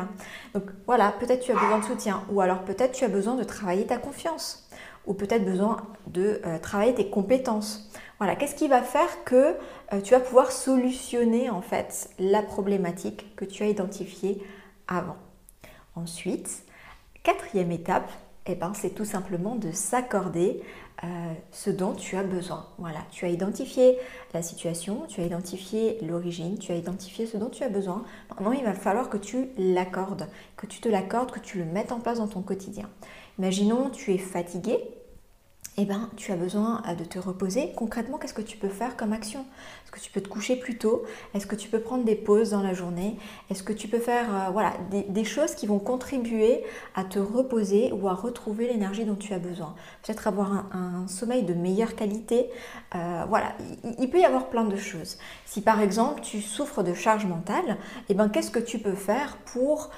Donc 0.53 0.63
voilà, 0.85 1.13
peut-être 1.19 1.41
tu 1.41 1.51
as 1.51 1.55
besoin 1.55 1.79
de 1.79 1.85
soutien 1.85 2.23
ou 2.31 2.41
alors 2.41 2.63
peut-être 2.63 2.93
tu 2.93 3.03
as 3.03 3.09
besoin 3.09 3.35
de 3.35 3.43
travailler 3.43 3.85
ta 3.85 3.97
confiance 3.97 4.67
ou 5.05 5.13
peut-être 5.13 5.45
besoin 5.45 5.77
de 6.07 6.41
euh, 6.45 6.59
travailler 6.59 6.93
tes 6.93 7.09
compétences. 7.09 7.89
Voilà, 8.19 8.35
qu'est-ce 8.35 8.55
qui 8.55 8.67
va 8.67 8.81
faire 8.81 9.23
que 9.25 9.55
euh, 9.93 10.01
tu 10.01 10.11
vas 10.11 10.19
pouvoir 10.19 10.51
solutionner 10.51 11.49
en 11.49 11.61
fait 11.61 12.09
la 12.17 12.41
problématique 12.41 13.35
que 13.35 13.45
tu 13.45 13.63
as 13.63 13.67
identifiée 13.67 14.41
avant? 14.87 15.17
Ensuite, 15.95 16.63
quatrième 17.23 17.71
étape, 17.71 18.09
eh 18.47 18.55
ben, 18.55 18.73
c'est 18.73 18.91
tout 18.91 19.05
simplement 19.05 19.55
de 19.55 19.71
s'accorder 19.71 20.61
euh, 21.03 21.07
ce 21.51 21.69
dont 21.69 21.93
tu 21.93 22.15
as 22.15 22.23
besoin. 22.23 22.65
Voilà, 22.79 22.99
tu 23.11 23.25
as 23.25 23.29
identifié 23.29 23.99
la 24.33 24.41
situation, 24.41 25.03
tu 25.07 25.21
as 25.21 25.25
identifié 25.25 25.99
l'origine, 26.01 26.57
tu 26.57 26.71
as 26.71 26.75
identifié 26.75 27.27
ce 27.27 27.37
dont 27.37 27.49
tu 27.49 27.63
as 27.63 27.69
besoin. 27.69 28.03
Maintenant, 28.29 28.51
il 28.51 28.63
va 28.63 28.73
falloir 28.73 29.09
que 29.09 29.17
tu 29.17 29.49
l'accordes, 29.57 30.27
que 30.55 30.65
tu 30.65 30.79
te 30.79 30.89
l'accordes, 30.89 31.31
que 31.31 31.39
tu 31.39 31.59
le 31.59 31.65
mettes 31.65 31.91
en 31.91 31.99
place 31.99 32.17
dans 32.17 32.27
ton 32.27 32.41
quotidien. 32.41 32.89
Imaginons, 33.37 33.91
tu 33.91 34.11
es 34.13 34.17
fatigué, 34.17 34.79
eh 35.79 35.85
ben, 35.85 36.09
tu 36.17 36.31
as 36.31 36.35
besoin 36.35 36.81
euh, 36.87 36.95
de 36.95 37.03
te 37.03 37.19
reposer. 37.19 37.71
Concrètement, 37.75 38.17
qu'est-ce 38.17 38.33
que 38.33 38.41
tu 38.41 38.57
peux 38.57 38.67
faire 38.67 38.97
comme 38.97 39.13
action? 39.13 39.41
Est-ce 39.83 39.91
que 39.91 39.99
tu 39.99 40.11
peux 40.11 40.21
te 40.21 40.27
coucher 40.27 40.55
plus 40.55 40.79
tôt? 40.79 41.03
Est-ce 41.35 41.45
que 41.45 41.55
tu 41.55 41.69
peux 41.69 41.79
prendre 41.79 42.03
des 42.03 42.15
pauses 42.15 42.49
dans 42.49 42.63
la 42.63 42.73
journée? 42.73 43.19
Est-ce 43.51 43.61
que 43.61 43.73
tu 43.73 43.87
peux 43.87 43.99
faire 43.99 44.25
euh, 44.33 44.49
voilà, 44.49 44.73
des, 44.89 45.23
choses 45.23 45.53
qui 45.53 45.67
vont 45.67 45.77
contribuer 45.77 46.63
à 46.95 47.03
te 47.03 47.19
reposer 47.19 47.91
ou 47.91 48.07
à 48.07 48.15
retrouver 48.15 48.67
l'énergie 48.67 49.05
dont 49.05 49.15
tu 49.15 49.35
as 49.35 49.39
besoin? 49.39 49.75
Peut-être 50.01 50.27
avoir 50.27 50.51
un, 50.73 51.07
sommeil 51.07 51.43
de 51.43 51.53
meilleure 51.53 51.95
qualité. 51.95 52.49
Euh, 52.95 53.25
voilà, 53.29 53.53
il, 53.99 54.09
peut 54.09 54.19
y 54.19 54.25
avoir 54.25 54.49
plein 54.49 54.65
de 54.65 54.77
choses. 54.77 55.19
Si 55.45 55.61
par 55.61 55.79
exemple 55.79 56.21
tu 56.21 56.41
souffres 56.41 56.81
de 56.81 56.95
charge 56.95 57.27
mentale, 57.27 57.77
eh 58.09 58.15
ben, 58.15 58.29
qu'est-ce 58.29 58.51
que 58.51 58.59
tu 58.59 58.79
peux 58.79 58.95
faire 58.95 59.37
pour 59.45 59.91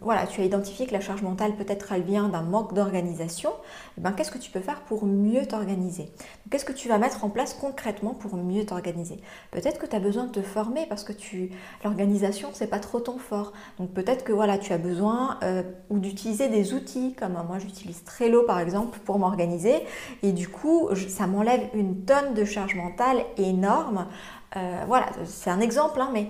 voilà, 0.00 0.26
tu 0.26 0.40
as 0.40 0.44
identifié 0.44 0.84
que 0.88 0.92
la 0.92 1.00
charge 1.00 1.22
mentale 1.22 1.54
peut-être 1.54 1.92
elle 1.92 2.02
vient 2.02 2.28
d'un 2.28 2.42
manque 2.42 2.74
d'organisation, 2.74 3.52
eh 3.96 4.00
ben, 4.00 4.10
qu'est-ce 4.10 4.32
que 4.32 4.38
tu 4.38 4.50
peux 4.50 4.61
faire 4.62 4.80
pour 4.82 5.04
mieux 5.04 5.46
t'organiser 5.46 6.10
Qu'est-ce 6.50 6.64
que 6.64 6.72
tu 6.72 6.88
vas 6.88 6.98
mettre 6.98 7.24
en 7.24 7.30
place 7.30 7.54
concrètement 7.54 8.14
pour 8.14 8.36
mieux 8.36 8.64
t'organiser? 8.64 9.18
Peut-être 9.50 9.78
que 9.78 9.86
tu 9.86 9.96
as 9.96 10.00
besoin 10.00 10.24
de 10.24 10.32
te 10.32 10.42
former 10.42 10.86
parce 10.86 11.04
que 11.04 11.12
tu 11.12 11.50
l'organisation 11.84 12.50
c'est 12.52 12.66
pas 12.66 12.78
trop 12.78 13.00
ton 13.00 13.18
fort. 13.18 13.52
Donc 13.78 13.92
peut-être 13.92 14.24
que 14.24 14.32
voilà, 14.32 14.58
tu 14.58 14.72
as 14.72 14.78
besoin 14.78 15.38
euh, 15.42 15.62
ou 15.90 15.98
d'utiliser 15.98 16.48
des 16.48 16.74
outils 16.74 17.14
comme 17.14 17.32
moi 17.46 17.58
j'utilise 17.58 18.04
Trello 18.04 18.44
par 18.44 18.60
exemple 18.60 18.98
pour 19.04 19.18
m'organiser 19.18 19.82
et 20.22 20.32
du 20.32 20.48
coup 20.48 20.88
ça 21.08 21.26
m'enlève 21.26 21.68
une 21.74 22.04
tonne 22.04 22.34
de 22.34 22.44
charge 22.44 22.74
mentale 22.74 23.24
énorme. 23.36 24.06
Euh, 24.56 24.82
voilà, 24.86 25.06
c'est 25.24 25.50
un 25.50 25.60
exemple, 25.60 26.00
hein, 26.00 26.10
mais 26.12 26.28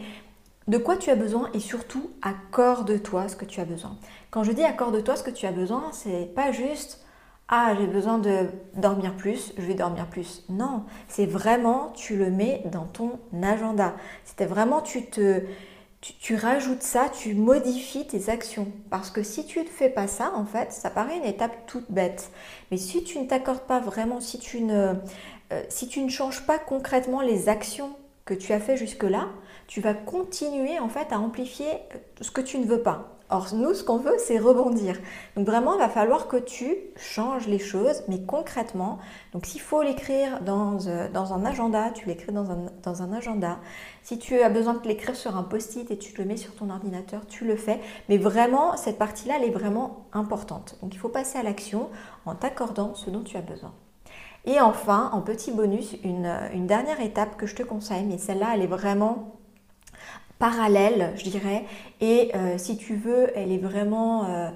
de 0.69 0.79
quoi 0.79 0.97
tu 0.97 1.11
as 1.11 1.17
besoin 1.17 1.51
et 1.55 1.61
surtout 1.61 2.11
accorde-toi 2.23 3.29
ce 3.29 3.37
que 3.37 3.45
tu 3.45 3.61
as 3.61 3.65
besoin? 3.65 3.97
Quand 4.31 4.45
je 4.45 4.53
dis 4.53 4.63
accorde-toi 4.63 5.17
ce 5.17 5.23
que 5.23 5.31
tu 5.31 5.47
as 5.47 5.53
besoin, 5.53 5.91
c'est 5.93 6.33
pas 6.35 6.53
juste 6.53 7.05
ah 7.55 7.75
j'ai 7.79 7.87
besoin 7.87 8.19
de 8.19 8.47
dormir 8.77 9.15
plus, 9.15 9.53
je 9.59 9.63
vais 9.63 9.75
dormir 9.75 10.07
plus. 10.07 10.43
Non, 10.49 10.85
c'est 11.07 11.27
vraiment 11.27 11.93
tu 11.95 12.17
le 12.17 12.31
mets 12.31 12.63
dans 12.73 12.87
ton 12.87 13.21
agenda. 13.43 13.95
C'était 14.25 14.47
vraiment 14.47 14.81
tu 14.81 15.05
te 15.05 15.43
tu, 16.01 16.35
rajoutes 16.35 16.83
ça, 16.83 17.11
tu 17.11 17.35
modifies 17.35 18.07
tes 18.07 18.29
actions. 18.29 18.67
Parce 18.91 19.11
que 19.11 19.23
si 19.23 19.45
tu 19.45 19.61
ne 19.61 19.67
fais 19.67 19.91
pas 19.91 20.09
ça, 20.09 20.33
en 20.35 20.45
fait, 20.45 20.73
ça 20.73 20.91
paraît 20.91 21.19
une 21.19 21.25
étape 21.25 21.53
toute 21.67 21.93
bête. 21.93 22.33
Mais 22.71 22.77
si 22.77 23.05
tu 23.05 23.21
ne 23.21 23.27
t'accordes 23.27 23.67
pas 23.69 23.79
vraiment, 23.79 24.21
si 24.21 24.41
tu 24.41 24.63
ne, 24.63 24.95
euh, 25.53 25.63
si 25.69 25.87
tu 25.87 26.01
ne 26.01 26.09
changes 26.09 26.45
pas 26.45 26.59
concrètement 26.59 27.21
les 27.21 27.49
actions 27.49 27.91
que 28.25 28.35
tu 28.35 28.53
as 28.53 28.59
fait 28.61 28.77
jusque-là, 28.77 29.29
tu 29.67 29.81
vas 29.81 29.95
continuer 29.95 30.79
en 30.79 30.89
fait 30.89 31.13
à 31.13 31.19
amplifier 31.19 31.69
ce 32.21 32.31
que 32.31 32.41
tu 32.41 32.59
ne 32.59 32.67
veux 32.67 32.83
pas. 32.83 33.13
Or, 33.33 33.47
nous, 33.55 33.73
ce 33.73 33.83
qu'on 33.83 33.97
veut, 33.97 34.17
c'est 34.19 34.39
rebondir. 34.39 35.01
Donc 35.37 35.47
vraiment, 35.47 35.73
il 35.73 35.79
va 35.79 35.89
falloir 35.89 36.29
que 36.29 36.37
tu 36.37 36.77
changes 36.97 37.47
les 37.47 37.59
choses, 37.59 38.03
mais 38.07 38.21
concrètement. 38.21 38.99
Donc 39.33 39.47
s'il 39.47 39.63
faut 39.63 39.81
l'écrire 39.81 40.43
dans, 40.43 40.87
euh, 40.87 41.09
un 41.15 41.45
agenda, 41.47 41.91
tu 41.93 42.07
l'écris 42.09 42.31
dans 42.31 42.51
un, 42.51 42.67
dans 42.83 43.01
un 43.01 43.11
agenda. 43.15 43.59
Si 44.03 44.19
tu 44.19 44.39
as 44.39 44.51
besoin 44.51 44.75
de 44.75 44.87
l'écrire 44.87 45.17
sur 45.17 45.35
un 45.35 45.45
post-it 45.45 45.91
et 45.91 45.97
tu 45.97 46.15
le 46.19 46.27
mets 46.27 46.37
sur 46.37 46.55
ton 46.55 46.69
ordinateur, 46.69 47.27
tu 47.27 47.47
le 47.47 47.57
fais. 47.57 47.81
Mais 48.11 48.19
vraiment, 48.19 48.77
cette 48.77 48.99
partie-là, 48.99 49.37
elle 49.39 49.49
est 49.49 49.51
vraiment 49.51 50.05
importante. 50.13 50.77
Donc 50.83 50.95
il 50.95 50.99
faut 50.99 51.09
passer 51.09 51.39
à 51.39 51.43
l'action 51.43 51.89
en 52.27 52.35
t'accordant 52.35 52.95
ce 52.95 53.09
dont 53.09 53.23
tu 53.23 53.39
as 53.39 53.43
besoin. 53.43 53.73
Et 54.45 54.61
enfin, 54.61 55.09
en 55.15 55.23
petit 55.23 55.53
bonus, 55.53 55.97
une, 56.05 56.31
une 56.53 56.67
dernière 56.67 57.01
étape 57.01 57.39
que 57.39 57.47
je 57.47 57.55
te 57.55 57.63
conseille, 57.63 58.05
mais 58.05 58.19
celle-là, 58.19 58.49
elle 58.55 58.63
est 58.63 58.67
vraiment 58.67 59.39
parallèle, 60.43 61.13
je 61.15 61.23
dirais. 61.23 61.65
Et 62.01 62.33
euh, 62.35 62.59
si 62.59 62.77
tu 62.77 62.97
veux, 62.97 63.31
elle 63.37 63.53
est 63.53 63.59
vraiment... 63.59 64.25
Euh, 64.25 64.49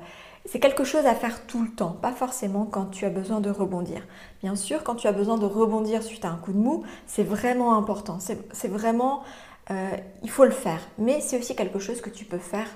c'est 0.45 0.59
quelque 0.59 0.83
chose 0.83 1.07
à 1.07 1.15
faire 1.15 1.47
tout 1.47 1.63
le 1.63 1.71
temps, 1.71 1.97
pas 2.03 2.11
forcément 2.11 2.67
quand 2.67 2.87
tu 2.87 3.05
as 3.05 3.09
besoin 3.09 3.41
de 3.41 3.51
rebondir. 3.51 4.03
Bien 4.43 4.57
sûr, 4.57 4.83
quand 4.83 4.97
tu 4.97 5.07
as 5.07 5.13
besoin 5.13 5.39
de 5.39 5.47
rebondir 5.47 6.03
suite 6.03 6.25
à 6.25 6.31
un 6.31 6.39
coup 6.39 6.53
de 6.53 6.59
mou, 6.59 6.83
c'est 7.07 7.23
vraiment 7.23 7.79
important. 7.79 8.19
C'est 8.19 8.69
vraiment... 8.69 9.23
Euh, 9.71 9.91
il 10.25 10.31
faut 10.31 10.45
le 10.45 10.51
faire. 10.51 10.81
Mais 10.99 11.21
c'est 11.21 11.39
aussi 11.39 11.55
quelque 11.55 11.79
chose 11.79 12.01
que 12.01 12.11
tu 12.11 12.25
peux 12.25 12.39
faire 12.39 12.67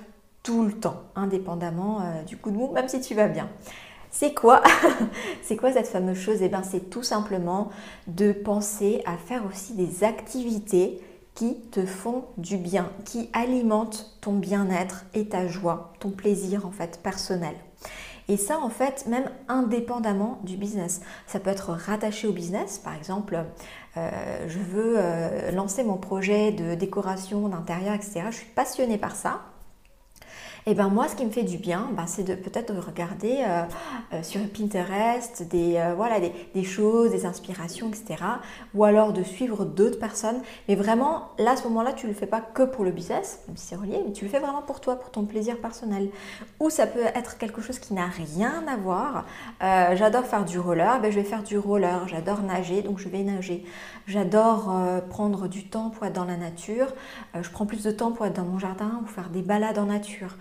tout 0.41 0.63
le 0.63 0.71
temps, 0.71 1.01
indépendamment 1.17 1.99
du 2.25 2.37
coup 2.37 2.49
de 2.49 2.55
mou, 2.55 2.71
même 2.71 2.87
si 2.87 3.01
tu 3.01 3.13
vas 3.13 3.27
bien. 3.27 3.49
C'est 4.09 4.33
quoi 4.33 4.63
C'est 5.41 5.57
quoi 5.57 5.73
cette 5.73 5.87
fameuse 5.87 6.17
chose? 6.17 6.37
Eh 6.41 6.47
bien, 6.47 6.63
c'est 6.63 6.89
tout 6.89 7.03
simplement 7.03 7.71
de 8.07 8.31
penser 8.31 9.01
à 9.05 9.17
faire 9.17 9.45
aussi 9.45 9.73
des 9.73 10.05
activités 10.05 11.01
qui 11.41 11.55
te 11.71 11.87
font 11.87 12.25
du 12.37 12.57
bien, 12.57 12.91
qui 13.03 13.27
alimentent 13.33 14.15
ton 14.21 14.33
bien-être 14.33 15.05
et 15.15 15.27
ta 15.27 15.47
joie, 15.47 15.91
ton 15.99 16.11
plaisir 16.11 16.67
en 16.67 16.71
fait 16.71 16.99
personnel. 17.01 17.55
Et 18.27 18.37
ça, 18.37 18.59
en 18.59 18.69
fait, 18.69 19.07
même 19.07 19.27
indépendamment 19.47 20.37
du 20.43 20.55
business. 20.55 21.01
Ça 21.25 21.39
peut 21.39 21.49
être 21.49 21.71
rattaché 21.71 22.27
au 22.27 22.31
business. 22.31 22.77
Par 22.77 22.93
exemple, 22.93 23.43
euh, 23.97 24.47
je 24.47 24.59
veux 24.59 24.93
euh, 24.97 25.49
lancer 25.49 25.83
mon 25.83 25.97
projet 25.97 26.51
de 26.51 26.75
décoration 26.75 27.49
d'intérieur, 27.49 27.95
etc. 27.95 28.21
Je 28.29 28.35
suis 28.35 28.49
passionnée 28.51 28.99
par 28.99 29.15
ça. 29.15 29.41
Et 30.67 30.71
eh 30.71 30.73
ben 30.75 30.89
moi, 30.89 31.07
ce 31.07 31.15
qui 31.15 31.25
me 31.25 31.31
fait 31.31 31.41
du 31.41 31.57
bien, 31.57 31.89
ben, 31.97 32.05
c'est 32.05 32.21
de 32.21 32.35
peut-être 32.35 32.71
regarder 32.71 33.43
euh, 33.47 33.63
euh, 34.13 34.21
sur 34.21 34.39
Pinterest 34.47 35.41
des, 35.49 35.77
euh, 35.77 35.95
voilà, 35.95 36.19
des, 36.19 36.63
choses, 36.63 37.09
des 37.09 37.25
inspirations, 37.25 37.87
etc. 37.87 38.23
Ou 38.75 38.83
alors 38.83 39.11
de 39.11 39.23
suivre 39.23 39.65
d'autres 39.65 39.97
personnes. 39.97 40.39
Mais 40.67 40.75
vraiment, 40.75 41.29
là, 41.39 41.53
à 41.53 41.55
ce 41.55 41.63
moment-là, 41.63 41.93
tu 41.93 42.05
ne 42.05 42.11
le 42.11 42.15
fais 42.15 42.27
pas 42.27 42.41
que 42.41 42.61
pour 42.61 42.85
le 42.85 42.91
business, 42.91 43.39
même 43.47 43.57
si 43.57 43.65
c'est 43.65 43.75
relié, 43.75 44.03
mais 44.05 44.13
tu 44.13 44.25
le 44.25 44.29
fais 44.29 44.37
vraiment 44.37 44.61
pour 44.61 44.81
toi, 44.81 44.97
pour 44.97 45.09
ton 45.09 45.25
plaisir 45.25 45.57
personnel. 45.57 46.11
Ou 46.59 46.69
ça 46.69 46.85
peut 46.85 47.05
être 47.15 47.39
quelque 47.39 47.59
chose 47.59 47.79
qui 47.79 47.95
n'a 47.95 48.05
rien 48.05 48.63
à 48.67 48.77
voir. 48.77 49.25
J'adore 49.59 50.25
faire 50.25 50.45
du 50.45 50.59
roller, 50.59 51.01
ben, 51.01 51.11
je 51.11 51.15
vais 51.19 51.25
faire 51.25 51.41
du 51.41 51.57
roller. 51.57 52.07
J'adore 52.07 52.43
nager, 52.43 52.83
donc 52.83 52.99
je 52.99 53.09
vais 53.09 53.23
nager. 53.23 53.65
J'adore 54.05 54.71
prendre 55.09 55.47
du 55.47 55.65
temps 55.65 55.89
pour 55.89 56.05
être 56.05 56.13
dans 56.13 56.25
la 56.25 56.37
nature. 56.37 56.93
je 57.33 57.49
prends 57.49 57.65
plus 57.65 57.81
de 57.81 57.89
temps 57.89 58.11
pour 58.11 58.27
être 58.27 58.35
dans 58.35 58.45
mon 58.45 58.59
jardin 58.59 59.01
ou 59.03 59.07
faire 59.07 59.29
des 59.29 59.41
balades 59.41 59.79
en 59.79 59.85
nature. 59.85 60.37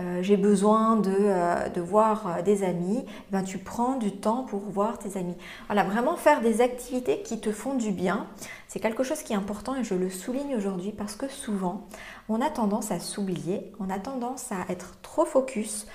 Euh, 0.00 0.22
j'ai 0.22 0.36
besoin 0.36 0.96
de, 0.96 1.12
euh, 1.12 1.68
voir 1.76 2.26
euh, 2.26 2.42
des 2.42 2.62
amis, 2.64 3.04
ben, 3.30 3.42
tu 3.42 3.58
prends 3.58 3.96
du 3.96 4.12
temps 4.12 4.44
pour 4.44 4.60
voir 4.60 4.98
tes 4.98 5.18
amis. 5.18 5.36
Voilà, 5.66 5.84
vraiment 5.84 6.16
faire 6.16 6.40
des 6.40 6.60
activités 6.60 7.22
qui 7.22 7.40
te 7.40 7.52
font 7.52 7.74
du 7.74 7.90
bien, 7.90 8.26
c'est 8.68 8.80
quelque 8.80 9.02
chose 9.02 9.22
qui 9.22 9.32
est 9.32 9.36
important 9.36 9.74
et 9.74 9.84
je 9.84 9.94
le 9.94 10.10
souligne 10.10 10.56
aujourd'hui 10.56 10.92
parce 10.92 11.16
que 11.16 11.28
souvent, 11.28 11.86
on 12.28 12.40
a 12.40 12.50
tendance 12.50 12.90
à 12.90 13.00
s'oublier, 13.00 13.72
on 13.80 13.90
a 13.90 13.98
tendance 13.98 14.50
à 14.52 14.70
être 14.70 15.00
trop 15.02 15.24
focus 15.24 15.86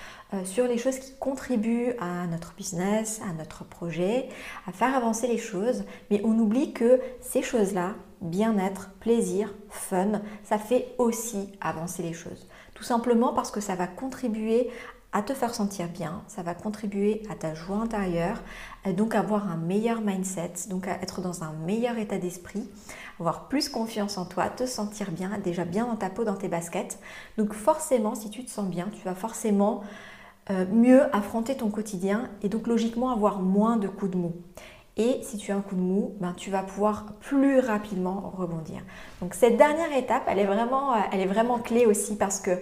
sur 0.44 0.68
les 0.68 0.78
choses 0.78 1.00
qui 1.00 1.14
contribuent 1.20 1.94
à 2.02 2.28
notre 2.28 2.54
business, 2.54 3.22
à 3.28 3.32
notre 3.32 3.64
projet, 3.64 4.28
à 4.68 4.74
faire 4.74 4.94
avancer 4.94 5.26
les 5.26 5.38
choses, 5.38 5.86
mais 6.12 6.22
on 6.26 6.38
oublie 6.38 6.74
que 6.74 7.00
ces 7.22 7.42
choses-là, 7.42 7.96
bien-être, 8.22 8.92
plaisir, 9.00 9.54
fun, 9.70 10.22
ça 10.44 10.58
fait 10.58 10.94
aussi 10.98 11.52
avancer 11.62 12.04
les 12.04 12.14
choses. 12.14 12.48
Tout 12.74 12.84
simplement 12.84 13.34
parce 13.34 13.52
que 13.52 13.62
ça 13.62 13.76
va 13.76 13.88
contribuer 13.88 14.70
à 15.14 15.22
te 15.22 15.34
faire 15.34 15.56
sentir 15.56 15.88
bien, 15.88 16.22
ça 16.28 16.44
va 16.44 16.54
contribuer 16.54 17.24
à 17.30 17.36
ta 17.36 17.56
joie 17.56 17.78
intérieure, 17.78 18.44
donc 18.96 19.16
avoir 19.16 19.50
un 19.50 19.58
meilleur 19.58 20.02
mindset, 20.02 20.54
donc 20.70 20.88
à 20.88 21.02
être 21.02 21.22
dans 21.22 21.44
un 21.44 21.54
meilleur 21.54 21.98
état 21.98 22.18
d'esprit, 22.18 22.70
avoir 23.20 23.48
plus 23.48 23.70
confiance 23.70 24.18
en 24.18 24.26
toi, 24.26 24.50
te 24.50 24.66
sentir 24.66 25.12
bien, 25.12 25.40
déjà 25.44 25.66
bien 25.66 25.88
dans 25.88 25.96
ta 25.96 26.10
peau, 26.10 26.24
dans 26.24 26.36
tes 26.36 26.50
baskets. 26.50 27.00
Donc 27.38 27.54
forcément, 27.54 28.16
si 28.16 28.30
tu 28.30 28.44
te 28.44 28.52
sens 28.52 28.70
bien, 28.70 28.90
tu 28.94 29.04
vas 29.06 29.16
forcément 29.16 29.82
euh, 30.50 30.66
mieux 30.72 31.04
affronter 31.16 31.56
ton 31.56 31.70
quotidien 31.70 32.30
et 32.42 32.50
donc 32.50 32.68
logiquement 32.68 33.10
avoir 33.10 33.42
moins 33.42 33.78
de 33.78 33.88
coups 33.88 34.12
de 34.12 34.18
mou. 34.18 34.34
Et 34.98 35.20
si 35.22 35.38
tu 35.38 35.52
as 35.52 35.56
un 35.56 35.62
coup 35.62 35.76
de 35.76 35.82
mou, 35.82 36.16
ben, 36.20 36.34
tu 36.34 36.50
vas 36.50 36.64
pouvoir 36.64 37.06
plus 37.20 37.60
rapidement 37.60 38.34
rebondir. 38.36 38.82
Donc 39.22 39.36
cette 39.36 39.56
dernière 39.56 39.96
étape, 39.96 40.24
elle 40.28 40.40
est 40.40 40.46
vraiment, 40.46 40.94
euh, 40.94 41.00
elle 41.12 41.22
est 41.22 41.28
vraiment 41.28 41.60
clé 41.60 41.86
aussi 41.86 42.16
parce 42.16 42.40
que 42.40 42.60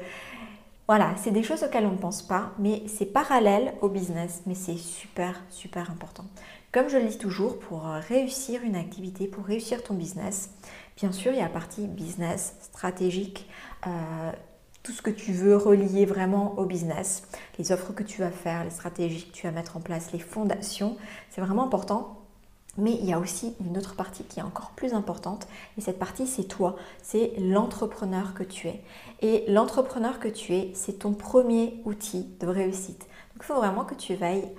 voilà, 0.88 1.16
c'est 1.18 1.32
des 1.32 1.42
choses 1.42 1.64
auxquelles 1.64 1.86
on 1.86 1.94
ne 1.94 1.98
pense 1.98 2.22
pas, 2.22 2.52
mais 2.60 2.84
c'est 2.88 3.06
parallèle 3.06 3.74
au 3.82 3.90
business, 3.90 4.44
mais 4.46 4.54
c'est 4.54 4.78
super, 4.78 5.42
super 5.50 5.90
important. 5.90 6.26
Comme 6.72 6.90
je 6.90 6.98
le 6.98 7.08
dis 7.08 7.18
toujours, 7.18 7.58
pour 7.58 7.86
réussir 7.86 8.62
une 8.64 8.76
activité, 8.76 9.28
pour 9.28 9.46
réussir 9.46 9.82
ton 9.82 9.96
business, 9.96 10.52
bien 10.98 11.12
sûr, 11.12 11.32
il 11.32 11.38
y 11.38 11.42
a 11.42 11.46
la 11.46 11.50
partie 11.50 11.88
business, 11.88 12.56
stratégique, 12.62 13.50
euh, 13.88 14.32
tout 14.84 14.92
ce 14.92 15.02
que 15.02 15.10
tu 15.10 15.32
veux 15.32 15.58
relier 15.58 16.06
vraiment 16.06 16.60
au 16.60 16.66
business, 16.66 17.24
les 17.58 17.72
offres 17.72 17.92
que 17.94 18.04
tu 18.04 18.22
vas 18.22 18.30
faire, 18.30 18.64
les 18.64 18.70
stratégies 18.70 19.28
que 19.28 19.34
tu 19.34 19.48
vas 19.48 19.52
mettre 19.52 19.78
en 19.78 19.80
place, 19.80 20.12
les 20.12 20.20
fondations, 20.20 20.98
c'est 21.32 21.42
vraiment 21.42 21.64
important 21.64 22.25
mais 22.78 22.94
il 22.94 23.06
y 23.06 23.14
a 23.14 23.20
aussi 23.20 23.56
une 23.66 23.78
autre 23.78 23.96
partie 23.96 24.24
qui 24.24 24.40
est 24.40 24.44
encore 24.44 24.72
plus 24.72 24.94
importante. 24.94 25.48
Et 25.78 25.82
cette 25.82 26.00
partie, 26.00 26.28
c'est 26.28 26.44
toi. 26.44 26.76
C'est 27.02 27.34
l'entrepreneur 27.40 28.34
que 28.34 28.44
tu 28.44 28.68
es. 28.68 28.82
Et 29.22 29.46
l'entrepreneur 29.48 30.20
que 30.20 30.28
tu 30.28 30.54
es, 30.54 30.72
c'est 30.74 31.00
ton 31.00 31.14
premier 31.14 31.82
outil 31.86 32.28
de 32.40 32.48
réussite. 32.48 33.08
il 33.36 33.44
faut 33.44 33.56
vraiment 33.56 33.86
que 33.86 33.96
tu 33.96 34.16
veilles 34.16 34.50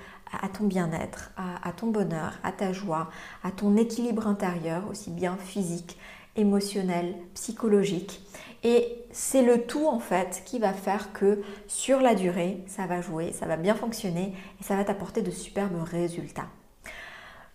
à 0.43 0.49
ton 0.49 0.65
bien-être, 0.65 1.31
à, 1.37 1.73
ton 1.73 1.87
bonheur, 1.87 2.35
à 2.43 2.53
ta 2.53 2.73
joie, 2.73 3.11
à 3.45 3.51
ton 3.51 3.77
équilibre 3.77 4.27
intérieur, 4.27 4.83
aussi 4.91 5.11
bien 5.11 5.37
physique, 5.37 5.99
émotionnel, 6.35 7.15
psychologique. 7.35 8.21
Et 8.65 9.05
c'est 9.13 9.43
le 9.43 9.67
tout 9.67 9.87
en 9.87 10.01
fait 10.01 10.43
qui 10.45 10.59
va 10.59 10.73
faire 10.73 11.13
que 11.13 11.43
sur 11.69 12.01
la 12.01 12.15
durée, 12.15 12.65
ça 12.67 12.87
va 12.87 13.01
jouer, 13.01 13.33
ça 13.33 13.47
va 13.47 13.57
bien 13.57 13.75
fonctionner 13.75 14.35
et 14.61 14.65
ça 14.65 14.77
va 14.77 14.85
t'apporter 14.85 15.23
de 15.23 15.31
superbes 15.31 15.81
résultats. 15.83 16.49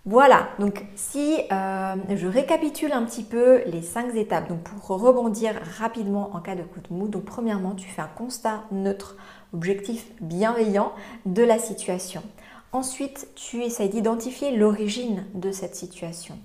Voilà, 0.05 0.49
donc 0.57 0.83
si 0.95 1.37
euh, 1.51 1.95
je 2.09 2.25
récapitule 2.25 2.91
un 2.91 3.03
petit 3.03 3.21
peu 3.21 3.61
les 3.67 3.83
cinq 3.83 4.15
étapes, 4.15 4.49
donc 4.49 4.61
pour 4.63 4.97
rebondir 4.99 5.53
rapidement 5.77 6.31
en 6.33 6.39
cas 6.39 6.55
de 6.55 6.63
coup 6.63 6.79
de 6.79 6.91
mou, 6.91 7.07
donc 7.07 7.23
premièrement, 7.23 7.75
tu 7.75 7.87
fais 7.87 8.01
un 8.01 8.07
constat 8.07 8.63
neutre, 8.71 9.15
objectif 9.53 10.07
bienveillant 10.19 10.91
de 11.27 11.43
la 11.43 11.59
situation. 11.59 12.23
Ensuite, 12.71 13.27
tu 13.35 13.61
essayes 13.61 13.89
d'identifier 13.89 14.57
l'origine 14.57 15.25
de 15.35 15.51
cette 15.51 15.75
situation. 15.75 16.39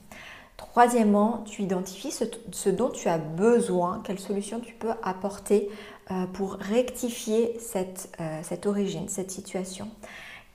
Troisièmement, 0.59 1.43
tu 1.47 1.63
identifies 1.63 2.13
ce, 2.13 2.69
dont 2.69 2.91
tu 2.91 3.09
as 3.09 3.19
besoin, 3.19 4.03
quelle 4.05 4.19
solution 4.19 4.61
tu 4.61 4.75
peux 4.75 4.93
apporter 5.03 5.71
euh, 6.11 6.27
pour 6.35 6.55
rectifier 6.55 7.59
euh, 7.75 8.41
cette 8.43 8.67
origine, 8.67 9.09
cette 9.09 9.31
situation. 9.31 9.89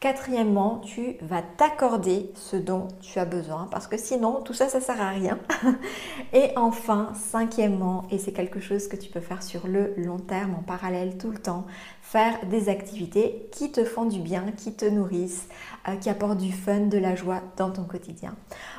Quatrièmement, 0.01 0.79
tu 0.79 1.15
vas 1.21 1.43
t'accorder 1.43 2.31
ce 2.33 2.55
dont 2.55 2.87
tu 3.01 3.19
as 3.19 3.25
besoin 3.25 3.67
parce 3.69 3.85
que 3.85 3.97
sinon, 3.97 4.41
tout 4.41 4.51
ça, 4.51 4.67
ça 4.67 4.81
sert 4.81 4.99
à 4.99 5.09
rien. 5.09 5.37
et 6.33 6.49
enfin, 6.55 7.11
cinquièmement, 7.13 8.07
et 8.09 8.17
c'est 8.17 8.31
quelque 8.31 8.59
chose 8.59 8.87
que 8.87 8.95
tu 8.95 9.11
peux 9.11 9.19
faire 9.19 9.43
sur 9.43 9.67
le 9.67 9.93
long 9.97 10.17
terme 10.17 10.55
en 10.55 10.63
parallèle 10.63 11.19
tout 11.19 11.29
le 11.29 11.37
temps, 11.37 11.67
faire 12.01 12.43
des 12.47 12.67
activités 12.67 13.47
qui 13.51 13.71
te 13.71 13.85
font 13.85 14.05
du 14.05 14.19
bien, 14.19 14.45
qui 14.57 14.73
te 14.73 14.85
nourrissent, 14.85 15.47
qui 15.99 16.09
apportent 16.09 16.37
du 16.37 16.51
fun, 16.51 16.81
de 16.81 16.97
la 16.97 17.15
joie 17.15 17.41
dans 17.57 17.71
ton 17.71 17.83
quotidien. 17.83 18.35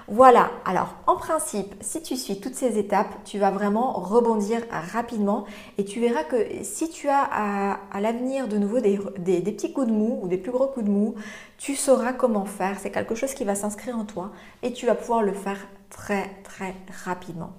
Voilà, 0.08 0.50
alors 0.64 0.94
en 1.06 1.16
principe, 1.16 1.74
si 1.80 2.02
tu 2.02 2.16
suis 2.16 2.40
toutes 2.40 2.54
ces 2.54 2.78
étapes, 2.78 3.12
tu 3.24 3.38
vas 3.38 3.50
vraiment 3.50 3.92
rebondir 3.92 4.60
rapidement 4.70 5.46
et 5.78 5.84
tu 5.84 6.00
verras 6.00 6.24
que 6.24 6.36
si 6.62 6.90
tu 6.90 7.08
as 7.08 7.22
à, 7.22 8.00
l'avenir 8.00 8.48
de 8.48 8.58
nouveau 8.58 8.80
des, 8.80 8.98
petits 9.40 9.72
coups 9.72 9.86
de 9.86 9.92
mou 9.92 10.20
ou 10.22 10.28
des 10.28 10.38
plus 10.38 10.52
gros 10.52 10.66
coups 10.66 10.86
de 10.86 10.90
mou, 10.90 11.14
tu 11.58 11.74
sauras 11.76 12.12
comment 12.12 12.44
faire. 12.44 12.78
C'est 12.78 12.90
quelque 12.90 13.14
chose 13.14 13.34
qui 13.34 13.44
va 13.44 13.54
s'inscrire 13.54 13.96
en 13.96 14.04
toi 14.04 14.32
et 14.62 14.72
tu 14.72 14.86
vas 14.86 14.94
pouvoir 14.94 15.22
le 15.22 15.32
faire 15.32 15.58
très 15.90 16.30
très 16.44 16.74
rapidement. 17.04 17.52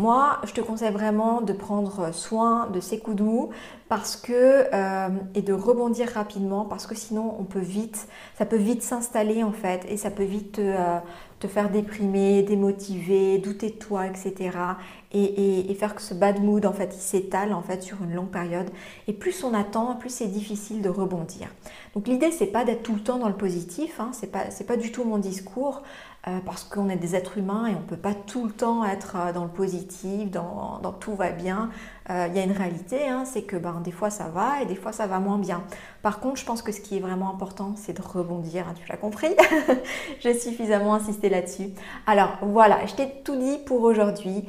Moi, 0.00 0.38
je 0.44 0.52
te 0.52 0.60
conseille 0.60 0.92
vraiment 0.92 1.40
de 1.40 1.52
prendre 1.52 2.14
soin 2.14 2.70
de 2.70 2.78
ces 2.78 3.00
coups 3.00 3.16
de 3.16 3.24
mou 3.24 3.50
euh, 4.30 5.08
et 5.34 5.42
de 5.42 5.52
rebondir 5.52 6.08
rapidement 6.10 6.64
parce 6.64 6.86
que 6.86 6.94
sinon 6.94 7.34
on 7.40 7.44
peut 7.44 7.58
vite, 7.58 8.06
ça 8.36 8.46
peut 8.46 8.56
vite 8.56 8.82
s'installer 8.82 9.42
en 9.42 9.50
fait 9.52 9.84
et 9.88 9.96
ça 9.96 10.10
peut 10.10 10.24
vite 10.24 10.52
te, 10.52 10.60
euh, 10.60 11.48
faire 11.48 11.70
déprimer, 11.70 12.42
démotiver, 12.42 13.38
douter 13.38 13.70
de 13.70 13.76
toi, 13.76 14.06
etc. 14.06 14.50
Et, 15.12 15.74
faire 15.78 15.94
que 15.94 16.02
ce 16.02 16.12
bad 16.12 16.42
mood 16.42 16.66
en 16.66 16.72
fait 16.72 16.92
il 16.92 17.00
s'étale 17.00 17.52
en 17.52 17.62
fait 17.62 17.82
sur 17.82 18.02
une 18.02 18.14
longue 18.14 18.30
période. 18.30 18.68
Et 19.06 19.12
plus 19.12 19.44
on 19.44 19.54
attend, 19.54 19.94
plus 19.94 20.10
c'est 20.10 20.26
difficile 20.26 20.82
de 20.82 20.88
rebondir. 20.88 21.48
Donc 21.94 22.08
l'idée 22.08 22.32
c'est 22.32 22.46
pas 22.46 22.64
d'être 22.64 22.82
tout 22.82 22.94
le 22.94 23.00
temps 23.00 23.18
dans 23.18 23.28
le 23.28 23.36
positif, 23.36 24.00
hein, 24.00 24.10
c'est 24.12 24.30
pas 24.32 24.46
pas 24.66 24.76
du 24.76 24.92
tout 24.92 25.04
mon 25.04 25.18
discours. 25.18 25.82
Euh, 26.28 26.40
parce 26.44 26.64
qu'on 26.64 26.88
est 26.88 26.96
des 26.96 27.14
êtres 27.14 27.38
humains 27.38 27.68
et 27.68 27.74
on 27.76 27.80
peut 27.80 27.96
pas 27.96 28.12
tout 28.12 28.44
le 28.44 28.50
temps 28.50 28.84
être 28.84 29.14
euh, 29.16 29.32
dans 29.32 29.44
le 29.44 29.50
positif, 29.50 30.30
dans, 30.32 30.80
tout 30.98 31.14
va 31.14 31.30
bien. 31.30 31.70
Euh, 32.10 32.26
il 32.28 32.36
y 32.36 32.40
a 32.40 32.42
une 32.42 32.52
réalité, 32.52 33.08
hein, 33.08 33.24
c'est 33.24 33.42
que 33.42 33.56
ben, 33.56 33.80
des 33.84 33.92
fois 33.92 34.10
ça 34.10 34.28
va 34.28 34.60
et 34.60 34.66
des 34.66 34.74
fois 34.74 34.90
ça 34.90 35.06
va 35.06 35.20
moins 35.20 35.38
bien. 35.38 35.62
Par 36.02 36.18
contre, 36.18 36.36
je 36.40 36.44
pense 36.44 36.60
que 36.60 36.72
ce 36.72 36.80
qui 36.80 36.96
est 36.96 37.00
vraiment 37.00 37.30
important, 37.30 37.74
c'est 37.76 37.96
de 37.96 38.02
rebondir, 38.02 38.66
hein, 38.68 38.74
tu 38.74 38.86
l'as 38.88 38.96
compris 38.96 39.28
J'ai 40.20 40.34
suffisamment 40.34 40.94
insisté 40.94 41.28
là-dessus. 41.28 41.70
Alors 42.06 42.30
voilà, 42.42 42.84
je 42.86 42.94
t'ai 42.94 43.08
tout 43.24 43.36
dit 43.36 43.58
pour 43.64 43.82
aujourd'hui. 43.82 44.44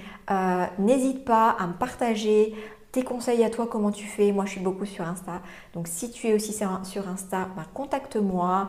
N'hésite 0.77 1.25
pas 1.25 1.49
à 1.59 1.67
me 1.67 1.73
partager 1.73 2.53
tes 2.91 3.03
conseils 3.03 3.43
à 3.43 3.49
toi, 3.49 3.67
comment 3.69 3.91
tu 3.91 4.05
fais. 4.05 4.31
Moi, 4.31 4.45
je 4.45 4.51
suis 4.51 4.61
beaucoup 4.61 4.85
sur 4.85 5.05
Insta. 5.05 5.41
Donc, 5.73 5.87
si 5.87 6.11
tu 6.11 6.27
es 6.27 6.33
aussi 6.33 6.53
sur 6.53 7.07
Insta, 7.07 7.47
ben, 7.55 7.65
contacte-moi. 7.73 8.67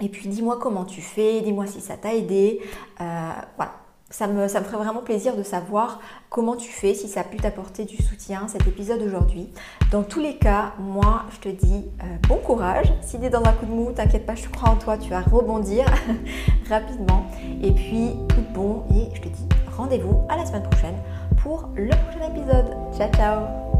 Et 0.00 0.08
puis 0.08 0.28
dis-moi 0.28 0.58
comment 0.60 0.84
tu 0.84 1.00
fais, 1.00 1.40
dis-moi 1.40 1.66
si 1.66 1.80
ça 1.80 1.96
t'a 1.96 2.14
aidé. 2.14 2.60
Euh, 3.00 3.30
voilà. 3.56 3.72
Ça 4.10 4.28
me, 4.28 4.46
ça 4.46 4.62
ferait 4.62 4.76
vraiment 4.76 5.00
plaisir 5.00 5.34
de 5.34 5.42
savoir 5.42 5.98
comment 6.28 6.54
tu 6.54 6.70
fais, 6.70 6.94
si 6.94 7.08
ça 7.08 7.20
a 7.20 7.24
pu 7.24 7.36
t'apporter 7.38 7.84
du 7.84 7.96
soutien 7.96 8.46
cet 8.46 8.64
épisode 8.68 9.02
aujourd'hui. 9.02 9.48
Dans 9.90 10.04
tous 10.04 10.20
les 10.20 10.36
cas, 10.36 10.74
moi 10.78 11.24
je 11.30 11.40
te 11.40 11.48
dis 11.48 11.86
euh, 12.00 12.16
bon 12.28 12.36
courage. 12.36 12.92
Si 13.02 13.18
tu 13.18 13.24
es 13.24 13.30
dans 13.30 13.42
un 13.42 13.52
coup 13.52 13.66
de 13.66 13.72
mou, 13.72 13.90
t'inquiète 13.92 14.24
pas, 14.24 14.36
je 14.36 14.48
crois 14.48 14.68
en 14.68 14.76
toi, 14.76 14.98
tu 14.98 15.10
vas 15.10 15.20
rebondir 15.20 15.86
rapidement. 16.68 17.26
Et 17.60 17.72
puis 17.72 18.10
tout 18.28 18.44
bon 18.52 18.84
et 18.94 19.12
je 19.16 19.22
te 19.22 19.28
dis 19.28 19.48
rendez-vous 19.76 20.22
à 20.28 20.36
la 20.36 20.46
semaine 20.46 20.62
prochaine 20.62 20.96
pour 21.42 21.68
le 21.74 21.90
prochain 21.90 22.30
épisode. 22.30 22.76
Ciao 22.96 23.10
ciao 23.12 23.73